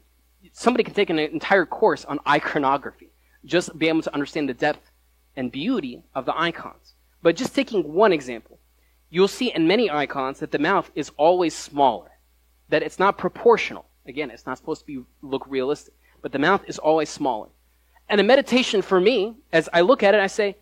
somebody 0.52 0.85
can 0.85 0.94
take 0.94 1.11
an 1.11 1.18
entire 1.18 1.64
course 1.64 2.05
on 2.05 2.18
iconography. 2.26 3.11
Just 3.44 3.79
be 3.79 3.88
able 3.88 4.02
to 4.02 4.12
understand 4.12 4.48
the 4.48 4.55
depth 4.55 4.90
and 5.37 5.52
beauty 5.52 6.02
of 6.14 6.26
the 6.26 6.38
icons. 6.38 6.95
But 7.22 7.37
just 7.37 7.55
taking 7.55 7.92
one 7.92 8.12
example, 8.12 8.59
you'll 9.11 9.29
see 9.29 9.52
in 9.52 9.66
many 9.66 9.90
icons 9.90 10.40
that 10.40 10.50
the 10.50 10.59
mouth 10.59 10.90
is 10.94 11.11
always 11.16 11.55
smaller, 11.55 12.11
that 12.68 12.83
it's 12.83 12.98
not 12.98 13.18
proportional. 13.18 13.87
Again, 14.07 14.31
it's 14.31 14.46
not 14.46 14.59
supposed 14.59 14.83
to 14.83 14.87
be 14.87 15.02
look 15.22 15.44
realistic, 15.48 15.94
but 16.22 16.33
the 16.33 16.38
mouth 16.38 16.62
is 16.66 16.79
always 16.79 17.09
smaller. 17.09 17.48
And 18.09 18.20
a 18.20 18.24
meditation 18.24 18.83
for 18.83 19.00
me, 19.00 19.35
as 19.52 19.68
I 19.72 19.81
look 19.81 20.02
at 20.02 20.14
it, 20.14 20.20
I 20.20 20.29
say, 20.29 20.57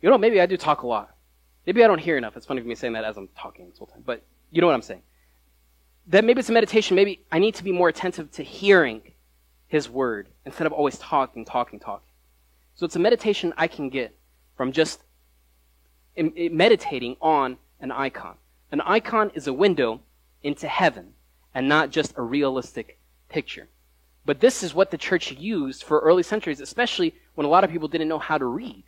you 0.00 0.08
know, 0.08 0.18
maybe 0.18 0.40
I 0.40 0.46
do 0.46 0.56
talk 0.56 0.82
a 0.82 0.86
lot. 0.86 1.14
Maybe 1.66 1.82
I 1.82 1.86
don't 1.86 1.98
hear 1.98 2.16
enough. 2.16 2.36
It's 2.36 2.46
funny 2.46 2.60
for 2.60 2.68
me 2.68 2.74
saying 2.74 2.92
that 2.92 3.04
as 3.04 3.16
I'm 3.16 3.28
talking 3.36 3.68
this 3.68 3.78
whole 3.78 3.88
time, 3.88 4.02
but 4.06 4.22
you 4.50 4.60
know 4.60 4.68
what 4.68 4.74
I'm 4.74 4.82
saying. 4.82 5.02
That 6.06 6.24
maybe 6.24 6.40
it's 6.40 6.48
a 6.48 6.52
meditation. 6.52 6.94
Maybe 6.94 7.24
I 7.30 7.38
need 7.38 7.54
to 7.56 7.64
be 7.64 7.72
more 7.72 7.88
attentive 7.88 8.30
to 8.32 8.42
hearing 8.42 9.02
His 9.66 9.90
Word 9.90 10.28
instead 10.46 10.66
of 10.66 10.72
always 10.72 10.96
talking, 10.98 11.44
talking, 11.44 11.78
talking. 11.78 12.08
So 12.74 12.86
it's 12.86 12.96
a 12.96 13.00
meditation 13.00 13.52
I 13.56 13.66
can 13.66 13.90
get 13.90 14.16
from 14.56 14.72
just 14.72 15.02
meditating 16.18 17.16
on 17.20 17.58
an 17.80 17.92
icon. 17.92 18.36
An 18.70 18.80
icon 18.82 19.30
is 19.34 19.46
a 19.46 19.52
window 19.52 20.00
into 20.42 20.68
heaven 20.68 21.14
and 21.54 21.68
not 21.68 21.90
just 21.90 22.16
a 22.16 22.22
realistic 22.22 22.98
picture. 23.28 23.68
But 24.24 24.40
this 24.40 24.62
is 24.62 24.74
what 24.74 24.90
the 24.90 24.98
church 24.98 25.32
used 25.32 25.82
for 25.82 26.00
early 26.00 26.22
centuries, 26.22 26.60
especially 26.60 27.14
when 27.34 27.46
a 27.46 27.50
lot 27.50 27.64
of 27.64 27.70
people 27.70 27.88
didn't 27.88 28.08
know 28.08 28.18
how 28.18 28.36
to 28.36 28.44
read. 28.44 28.84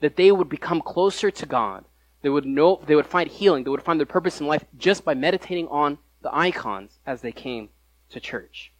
That 0.00 0.16
they 0.16 0.32
would 0.32 0.48
become 0.48 0.80
closer 0.80 1.30
to 1.30 1.46
God. 1.46 1.84
They 2.22 2.30
would 2.30 2.46
know, 2.46 2.80
they 2.86 2.94
would 2.94 3.06
find 3.06 3.30
healing. 3.30 3.64
They 3.64 3.70
would 3.70 3.82
find 3.82 4.00
their 4.00 4.06
purpose 4.06 4.40
in 4.40 4.46
life 4.46 4.64
just 4.78 5.04
by 5.04 5.14
meditating 5.14 5.68
on 5.68 5.98
the 6.22 6.34
icons 6.34 6.98
as 7.06 7.20
they 7.20 7.32
came 7.32 7.68
to 8.10 8.20
church. 8.20 8.72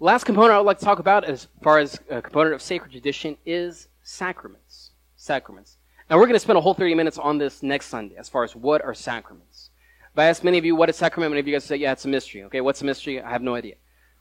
Last 0.00 0.24
component 0.24 0.54
I 0.54 0.58
would 0.58 0.66
like 0.66 0.80
to 0.80 0.84
talk 0.84 0.98
about 0.98 1.24
as 1.24 1.46
far 1.62 1.78
as 1.78 2.00
a 2.10 2.20
component 2.20 2.54
of 2.54 2.60
sacred 2.60 2.90
tradition 2.90 3.36
is 3.46 3.86
sacraments. 4.02 4.90
Sacraments. 5.14 5.76
Now 6.10 6.16
we're 6.16 6.26
going 6.26 6.34
to 6.34 6.40
spend 6.40 6.58
a 6.58 6.60
whole 6.60 6.74
30 6.74 6.94
minutes 6.94 7.18
on 7.18 7.38
this 7.38 7.62
next 7.62 7.86
Sunday 7.86 8.16
as 8.16 8.28
far 8.28 8.44
as 8.44 8.56
what 8.56 8.82
are 8.84 8.94
sacraments. 8.94 9.70
If 10.12 10.18
I 10.18 10.26
ask 10.26 10.44
many 10.44 10.58
of 10.58 10.64
you 10.64 10.76
what 10.76 10.90
is 10.90 10.96
sacrament, 10.96 11.30
many 11.30 11.40
of 11.40 11.46
you 11.46 11.54
guys 11.54 11.64
say, 11.64 11.76
yeah, 11.76 11.92
it's 11.92 12.04
a 12.04 12.08
mystery. 12.08 12.44
Okay, 12.44 12.60
what's 12.60 12.82
a 12.82 12.84
mystery? 12.84 13.22
I 13.22 13.30
have 13.30 13.42
no 13.42 13.54
idea. 13.54 13.76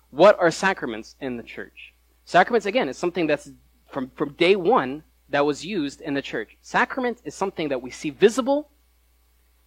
What 0.10 0.40
are 0.40 0.52
sacraments 0.52 1.16
in 1.20 1.38
the 1.38 1.44
church? 1.44 1.94
Sacraments, 2.24 2.66
again, 2.66 2.88
is 2.88 2.98
something 2.98 3.28
that's 3.28 3.52
from, 3.90 4.12
from 4.16 4.34
day 4.34 4.56
one 4.56 5.04
that 5.30 5.46
was 5.46 5.66
used 5.66 6.02
in 6.02 6.14
the 6.14 6.22
church. 6.22 6.58
Sacrament 6.62 7.22
is 7.26 7.36
something 7.36 7.70
that 7.70 7.82
we 7.82 7.90
see 7.90 8.10
visible. 8.10 8.70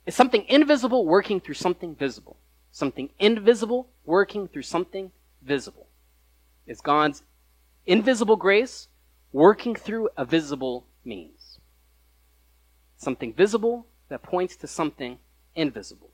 It's 0.06 0.16
something 0.16 0.44
invisible 0.48 1.04
working 1.04 1.40
through 1.40 1.54
something 1.54 1.94
visible. 1.94 2.38
Something 2.70 3.10
invisible 3.18 3.90
working 4.04 4.48
through 4.48 4.62
something 4.62 5.10
visible. 5.42 5.88
It's 6.66 6.80
God's 6.80 7.22
invisible 7.86 8.36
grace 8.36 8.88
working 9.32 9.74
through 9.74 10.08
a 10.16 10.24
visible 10.24 10.86
means 11.04 11.43
something 13.04 13.32
visible 13.32 13.86
that 14.08 14.22
points 14.22 14.56
to 14.56 14.66
something 14.66 15.18
invisible. 15.54 16.10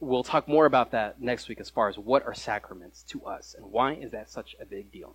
We'll 0.00 0.24
talk 0.24 0.48
more 0.48 0.66
about 0.66 0.90
that 0.90 1.20
next 1.20 1.48
week 1.48 1.60
as 1.60 1.70
far 1.70 1.88
as 1.88 1.98
what 1.98 2.24
are 2.26 2.34
sacraments 2.34 3.02
to 3.04 3.24
us 3.24 3.54
and 3.56 3.70
why 3.70 3.94
is 3.94 4.10
that 4.10 4.30
such 4.30 4.56
a 4.60 4.66
big 4.66 4.90
deal. 4.90 5.14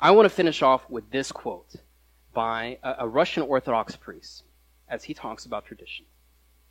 I 0.00 0.10
want 0.10 0.26
to 0.26 0.34
finish 0.34 0.62
off 0.62 0.88
with 0.90 1.10
this 1.10 1.30
quote 1.30 1.76
by 2.34 2.78
a, 2.82 2.96
a 3.00 3.08
Russian 3.08 3.44
Orthodox 3.44 3.94
priest 3.94 4.42
as 4.88 5.04
he 5.04 5.14
talks 5.14 5.46
about 5.46 5.64
tradition. 5.64 6.06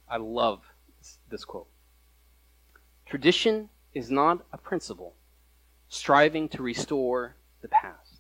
I 0.10 0.18
love 0.18 0.62
this, 1.00 1.18
this 1.30 1.46
quote. 1.46 1.68
Tradition 3.06 3.70
is 3.94 4.12
not 4.12 4.46
a 4.52 4.58
principle 4.58 5.14
striving 5.88 6.50
to 6.50 6.62
restore 6.62 7.36
the 7.62 7.68
past 7.70 8.11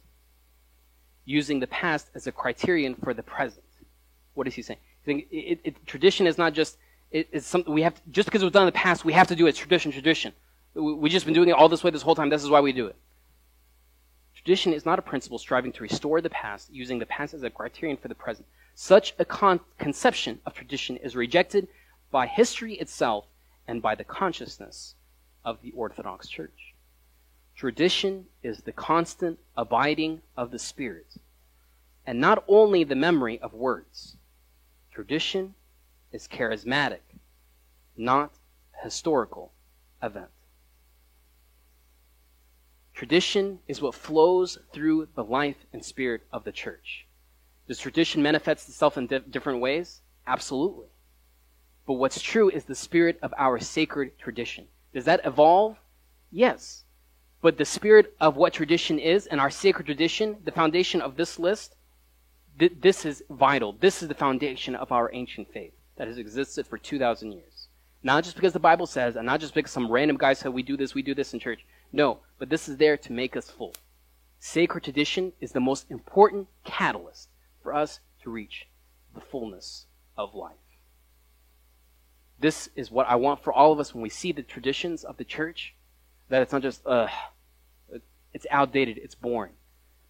using 1.25 1.59
the 1.59 1.67
past 1.67 2.09
as 2.15 2.27
a 2.27 2.31
criterion 2.31 2.95
for 2.95 3.13
the 3.13 3.23
present. 3.23 3.63
What 4.33 4.47
is 4.47 4.55
he 4.55 4.61
saying? 4.61 4.79
Saying 5.05 5.25
it, 5.31 5.59
it, 5.63 5.85
tradition 5.85 6.27
is 6.27 6.37
not 6.37 6.53
just 6.53 6.77
it, 7.11 7.27
it's 7.31 7.45
something 7.45 7.73
we 7.73 7.81
have 7.81 7.95
to, 7.95 8.01
just 8.11 8.27
because 8.27 8.41
it 8.41 8.45
was 8.45 8.53
done 8.53 8.63
in 8.63 8.67
the 8.67 8.71
past. 8.71 9.03
We 9.03 9.13
have 9.13 9.27
to 9.27 9.35
do 9.35 9.47
it. 9.47 9.55
Tradition, 9.55 9.91
tradition. 9.91 10.33
We, 10.73 10.93
we've 10.93 11.11
just 11.11 11.25
been 11.25 11.33
doing 11.33 11.49
it 11.49 11.53
all 11.53 11.69
this 11.69 11.83
way 11.83 11.91
this 11.91 12.01
whole 12.01 12.15
time. 12.15 12.29
This 12.29 12.43
is 12.43 12.49
why 12.49 12.61
we 12.61 12.71
do 12.71 12.87
it. 12.87 12.95
Tradition 14.35 14.73
is 14.73 14.85
not 14.85 14.97
a 14.97 15.03
principle 15.03 15.37
striving 15.37 15.71
to 15.73 15.83
restore 15.83 16.21
the 16.21 16.29
past, 16.29 16.73
using 16.73 16.99
the 16.99 17.05
past 17.05 17.33
as 17.33 17.43
a 17.43 17.49
criterion 17.49 17.97
for 17.97 18.07
the 18.07 18.15
present. 18.15 18.47
Such 18.73 19.13
a 19.19 19.25
con- 19.25 19.59
conception 19.77 20.39
of 20.45 20.53
tradition 20.53 20.97
is 20.97 21.15
rejected 21.15 21.67
by 22.09 22.25
history 22.25 22.73
itself 22.75 23.25
and 23.67 23.81
by 23.81 23.93
the 23.95 24.03
consciousness 24.03 24.95
of 25.45 25.61
the 25.61 25.71
Orthodox 25.71 26.27
Church. 26.27 26.70
Tradition 27.55 28.25
is 28.41 28.61
the 28.61 28.71
constant 28.71 29.39
abiding 29.55 30.21
of 30.35 30.51
the 30.51 30.59
Spirit, 30.59 31.17
and 32.05 32.19
not 32.19 32.43
only 32.47 32.83
the 32.83 32.95
memory 32.95 33.39
of 33.39 33.53
words. 33.53 34.17
Tradition 34.91 35.55
is 36.11 36.27
charismatic, 36.27 37.01
not 37.95 38.33
historical 38.83 39.51
event. 40.01 40.29
Tradition 42.93 43.59
is 43.67 43.81
what 43.81 43.95
flows 43.95 44.57
through 44.73 45.07
the 45.15 45.23
life 45.23 45.65
and 45.73 45.83
spirit 45.83 46.21
of 46.31 46.43
the 46.43 46.51
church. 46.51 47.07
Does 47.67 47.79
tradition 47.79 48.21
manifest 48.21 48.67
itself 48.69 48.97
in 48.97 49.07
di- 49.07 49.19
different 49.19 49.59
ways? 49.59 50.01
Absolutely. 50.27 50.87
But 51.87 51.93
what's 51.93 52.21
true 52.21 52.49
is 52.49 52.65
the 52.65 52.75
spirit 52.75 53.17
of 53.21 53.33
our 53.37 53.59
sacred 53.59 54.19
tradition. 54.19 54.67
Does 54.93 55.05
that 55.05 55.21
evolve? 55.25 55.77
Yes. 56.31 56.83
But 57.41 57.57
the 57.57 57.65
spirit 57.65 58.13
of 58.19 58.35
what 58.35 58.53
tradition 58.53 58.99
is 58.99 59.25
and 59.25 59.41
our 59.41 59.49
sacred 59.49 59.85
tradition, 59.85 60.37
the 60.43 60.51
foundation 60.51 61.01
of 61.01 61.17
this 61.17 61.39
list, 61.39 61.75
th- 62.59 62.73
this 62.79 63.05
is 63.05 63.23
vital. 63.29 63.73
This 63.73 64.01
is 64.03 64.07
the 64.07 64.13
foundation 64.13 64.75
of 64.75 64.91
our 64.91 65.09
ancient 65.13 65.51
faith 65.51 65.73
that 65.97 66.07
has 66.07 66.17
existed 66.17 66.67
for 66.67 66.77
2,000 66.77 67.31
years. 67.31 67.67
Not 68.03 68.23
just 68.23 68.35
because 68.35 68.53
the 68.53 68.59
Bible 68.59 68.87
says, 68.87 69.15
and 69.15 69.25
not 69.25 69.39
just 69.39 69.53
because 69.53 69.71
some 69.71 69.91
random 69.91 70.17
guy 70.17 70.33
said 70.33 70.53
we 70.53 70.63
do 70.63 70.77
this, 70.77 70.93
we 70.93 71.01
do 71.01 71.15
this 71.15 71.33
in 71.33 71.39
church. 71.39 71.65
No, 71.91 72.19
but 72.39 72.49
this 72.49 72.69
is 72.69 72.77
there 72.77 72.97
to 72.97 73.11
make 73.11 73.35
us 73.35 73.49
full. 73.49 73.75
Sacred 74.39 74.83
tradition 74.83 75.33
is 75.39 75.51
the 75.51 75.59
most 75.59 75.89
important 75.91 76.47
catalyst 76.63 77.29
for 77.61 77.73
us 77.73 77.99
to 78.23 78.31
reach 78.31 78.67
the 79.13 79.21
fullness 79.21 79.85
of 80.17 80.33
life. 80.33 80.55
This 82.39 82.69
is 82.75 82.89
what 82.89 83.07
I 83.07 83.15
want 83.15 83.43
for 83.43 83.53
all 83.53 83.71
of 83.71 83.79
us 83.79 83.93
when 83.93 84.01
we 84.01 84.09
see 84.09 84.31
the 84.31 84.41
traditions 84.41 85.03
of 85.03 85.17
the 85.17 85.23
church, 85.23 85.75
that 86.31 86.41
it's 86.41 86.53
not 86.53 86.61
just, 86.61 86.85
uh, 86.87 87.07
it's 88.33 88.47
outdated, 88.49 88.97
it's 88.97 89.15
boring. 89.15 89.51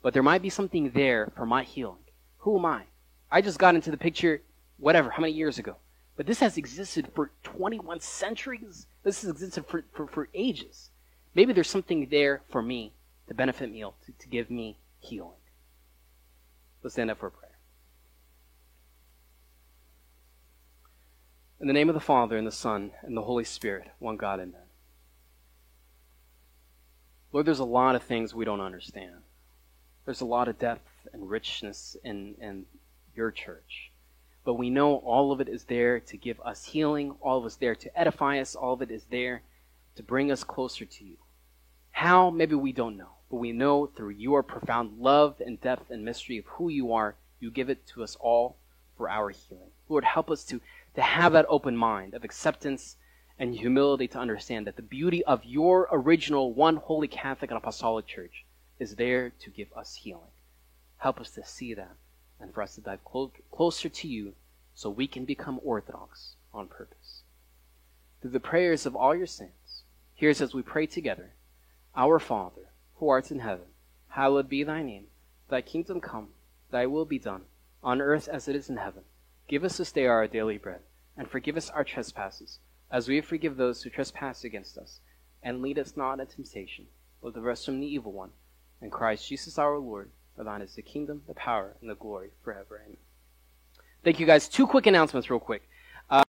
But 0.04 0.14
there 0.14 0.24
might 0.24 0.44
be 0.44 0.52
something 0.52 0.92
there 0.92 1.32
for 1.36 1.48
my 1.48 1.64
healing. 1.64 2.06
Who 2.40 2.58
am 2.60 2.66
I? 2.66 2.84
I 3.32 3.42
just 3.42 3.58
got 3.58 3.74
into 3.74 3.90
the 3.90 3.98
picture, 3.98 4.42
whatever, 4.78 5.10
how 5.10 5.22
many 5.22 5.34
years 5.34 5.58
ago? 5.58 5.78
But 6.16 6.28
this 6.28 6.40
has 6.40 6.58
existed 6.58 7.10
for 7.16 7.32
21 7.44 8.02
centuries. 8.02 8.86
This 9.04 9.22
has 9.22 9.32
existed 9.32 9.66
for, 9.66 9.84
for, 9.94 10.06
for 10.06 10.30
ages. 10.36 10.92
Maybe 11.34 11.54
there's 11.54 11.70
something 11.70 12.08
there 12.12 12.44
for 12.50 12.62
me 12.62 12.94
to 13.28 13.34
benefit 13.34 13.72
me, 13.72 13.80
to, 13.80 14.12
to 14.12 14.28
give 14.28 14.52
me 14.52 14.78
healing. 15.00 15.40
Let's 16.84 16.94
stand 16.94 17.10
up 17.10 17.20
for 17.20 17.28
a 17.28 17.32
prayer. 17.32 17.58
In 21.60 21.66
the 21.68 21.74
name 21.74 21.90
of 21.90 21.96
the 21.96 22.00
Father, 22.00 22.38
and 22.38 22.46
the 22.46 22.52
Son, 22.52 22.92
and 23.02 23.18
the 23.18 23.24
Holy 23.24 23.44
Spirit, 23.44 23.88
one 23.98 24.18
God, 24.18 24.40
amen. 24.40 24.61
Lord, 27.32 27.46
there's 27.46 27.60
a 27.60 27.66
lot 27.66 27.96
of 27.96 28.04
things 28.04 28.34
we 28.34 28.46
don't 28.46 28.62
understand. 28.62 29.22
There's 30.06 30.22
a 30.22 30.26
lot 30.26 30.48
of 30.48 30.60
depth 30.60 30.90
and 31.14 31.30
richness 31.30 31.96
in, 32.04 32.36
in 32.42 32.66
your 33.16 33.32
church. 33.32 33.92
But 34.44 34.56
we 34.56 34.70
know 34.70 34.96
all 34.96 35.32
of 35.32 35.40
it 35.40 35.48
is 35.48 35.66
there 35.66 36.00
to 36.00 36.18
give 36.18 36.40
us 36.42 36.66
healing, 36.66 37.16
all 37.22 37.38
of 37.38 37.44
it 37.44 37.48
is 37.48 37.56
there 37.58 37.76
to 37.76 38.00
edify 38.00 38.40
us, 38.40 38.56
all 38.56 38.74
of 38.74 38.82
it 38.82 38.92
is 38.92 39.06
there 39.12 39.44
to 39.96 40.04
bring 40.04 40.32
us 40.32 40.44
closer 40.44 40.86
to 40.86 41.06
you. 41.06 41.18
How? 41.92 42.30
Maybe 42.30 42.56
we 42.56 42.72
don't 42.72 42.98
know. 42.98 43.12
But 43.30 43.38
we 43.38 43.52
know 43.52 43.86
through 43.86 44.10
your 44.10 44.44
profound 44.44 45.00
love 45.00 45.42
and 45.46 45.62
depth 45.62 45.92
and 45.92 46.04
mystery 46.04 46.38
of 46.38 46.46
who 46.46 46.70
you 46.70 46.94
are, 46.94 47.16
you 47.40 47.52
give 47.52 47.70
it 47.70 47.86
to 47.88 48.04
us 48.04 48.18
all 48.20 48.58
for 48.98 49.10
our 49.10 49.30
healing. 49.30 49.72
Lord, 49.88 50.04
help 50.04 50.30
us 50.30 50.44
to 50.46 50.60
to 50.96 51.02
have 51.02 51.34
that 51.34 51.46
open 51.48 51.76
mind 51.78 52.14
of 52.14 52.24
acceptance 52.24 52.98
and 53.42 53.56
humility 53.56 54.08
to 54.08 54.20
understand 54.20 54.68
that 54.68 54.76
the 54.76 54.84
beauty 54.84 55.26
of 55.26 55.44
your 55.44 55.90
original 55.92 56.54
one 56.54 56.76
holy 56.76 57.08
Catholic 57.08 57.50
and 57.50 57.58
Apostolic 57.58 58.06
Church 58.06 58.46
is 58.78 58.98
there 58.98 59.32
to 59.32 59.50
give 59.50 59.74
us 59.76 59.96
healing. 59.96 60.30
Help 60.98 61.20
us 61.20 61.32
to 61.32 61.44
see 61.44 61.74
that 61.74 61.96
and 62.40 62.54
for 62.54 62.62
us 62.62 62.76
to 62.76 62.82
dive 62.82 63.04
clo- 63.04 63.32
closer 63.52 63.90
to 63.90 64.08
you 64.08 64.36
so 64.76 64.92
we 64.92 65.08
can 65.08 65.26
become 65.26 65.60
orthodox 65.64 66.36
on 66.54 66.68
purpose. 66.68 67.24
Through 68.22 68.30
the 68.30 68.40
prayers 68.40 68.86
of 68.86 68.96
all 68.96 69.16
your 69.16 69.26
saints, 69.26 69.86
here's 70.14 70.40
as 70.40 70.54
we 70.54 70.62
pray 70.62 70.86
together 70.86 71.32
Our 71.96 72.20
Father, 72.20 72.70
who 72.98 73.10
art 73.10 73.32
in 73.32 73.40
heaven, 73.40 73.70
hallowed 74.10 74.50
be 74.50 74.64
thy 74.64 74.84
name. 74.84 75.08
Thy 75.50 75.62
kingdom 75.62 76.00
come, 76.00 76.28
thy 76.70 76.86
will 76.86 77.06
be 77.06 77.18
done, 77.18 77.46
on 77.82 78.02
earth 78.02 78.28
as 78.28 78.48
it 78.48 78.56
is 78.56 78.70
in 78.70 78.78
heaven. 78.78 79.02
Give 79.48 79.64
us 79.64 79.78
this 79.78 79.92
day 79.92 80.06
our 80.06 80.28
daily 80.28 80.60
bread, 80.60 80.82
and 81.18 81.28
forgive 81.28 81.58
us 81.58 81.72
our 81.72 81.84
trespasses, 81.84 82.60
as 82.92 83.08
we 83.08 83.22
forgive 83.22 83.56
those 83.58 83.82
who 83.82 83.90
trespass 83.90 84.44
against 84.44 84.78
us. 84.78 85.00
And 85.44 85.62
lead 85.62 85.80
us 85.80 85.98
not 85.98 86.20
into 86.20 86.36
temptation, 86.36 86.86
but 87.22 87.34
deliver 87.34 87.52
us 87.52 87.66
from 87.66 87.80
the 87.80 87.88
evil 87.88 88.12
one. 88.12 88.32
And 88.82 88.92
Christ 88.92 89.28
Jesus 89.28 89.58
our 89.58 89.78
Lord, 89.78 90.12
for 90.36 90.44
thine 90.44 90.62
is 90.62 90.76
the 90.76 90.82
kingdom, 90.82 91.24
the 91.28 91.34
power, 91.34 91.78
and 91.82 91.90
the 91.90 91.96
glory 91.96 92.30
forever. 92.44 92.82
Amen. 92.86 92.98
Thank 94.04 94.20
you 94.20 94.26
guys. 94.26 94.48
Two 94.48 94.68
quick 94.68 94.88
announcements, 94.88 95.30
real 95.30 95.40
quick. 95.40 95.64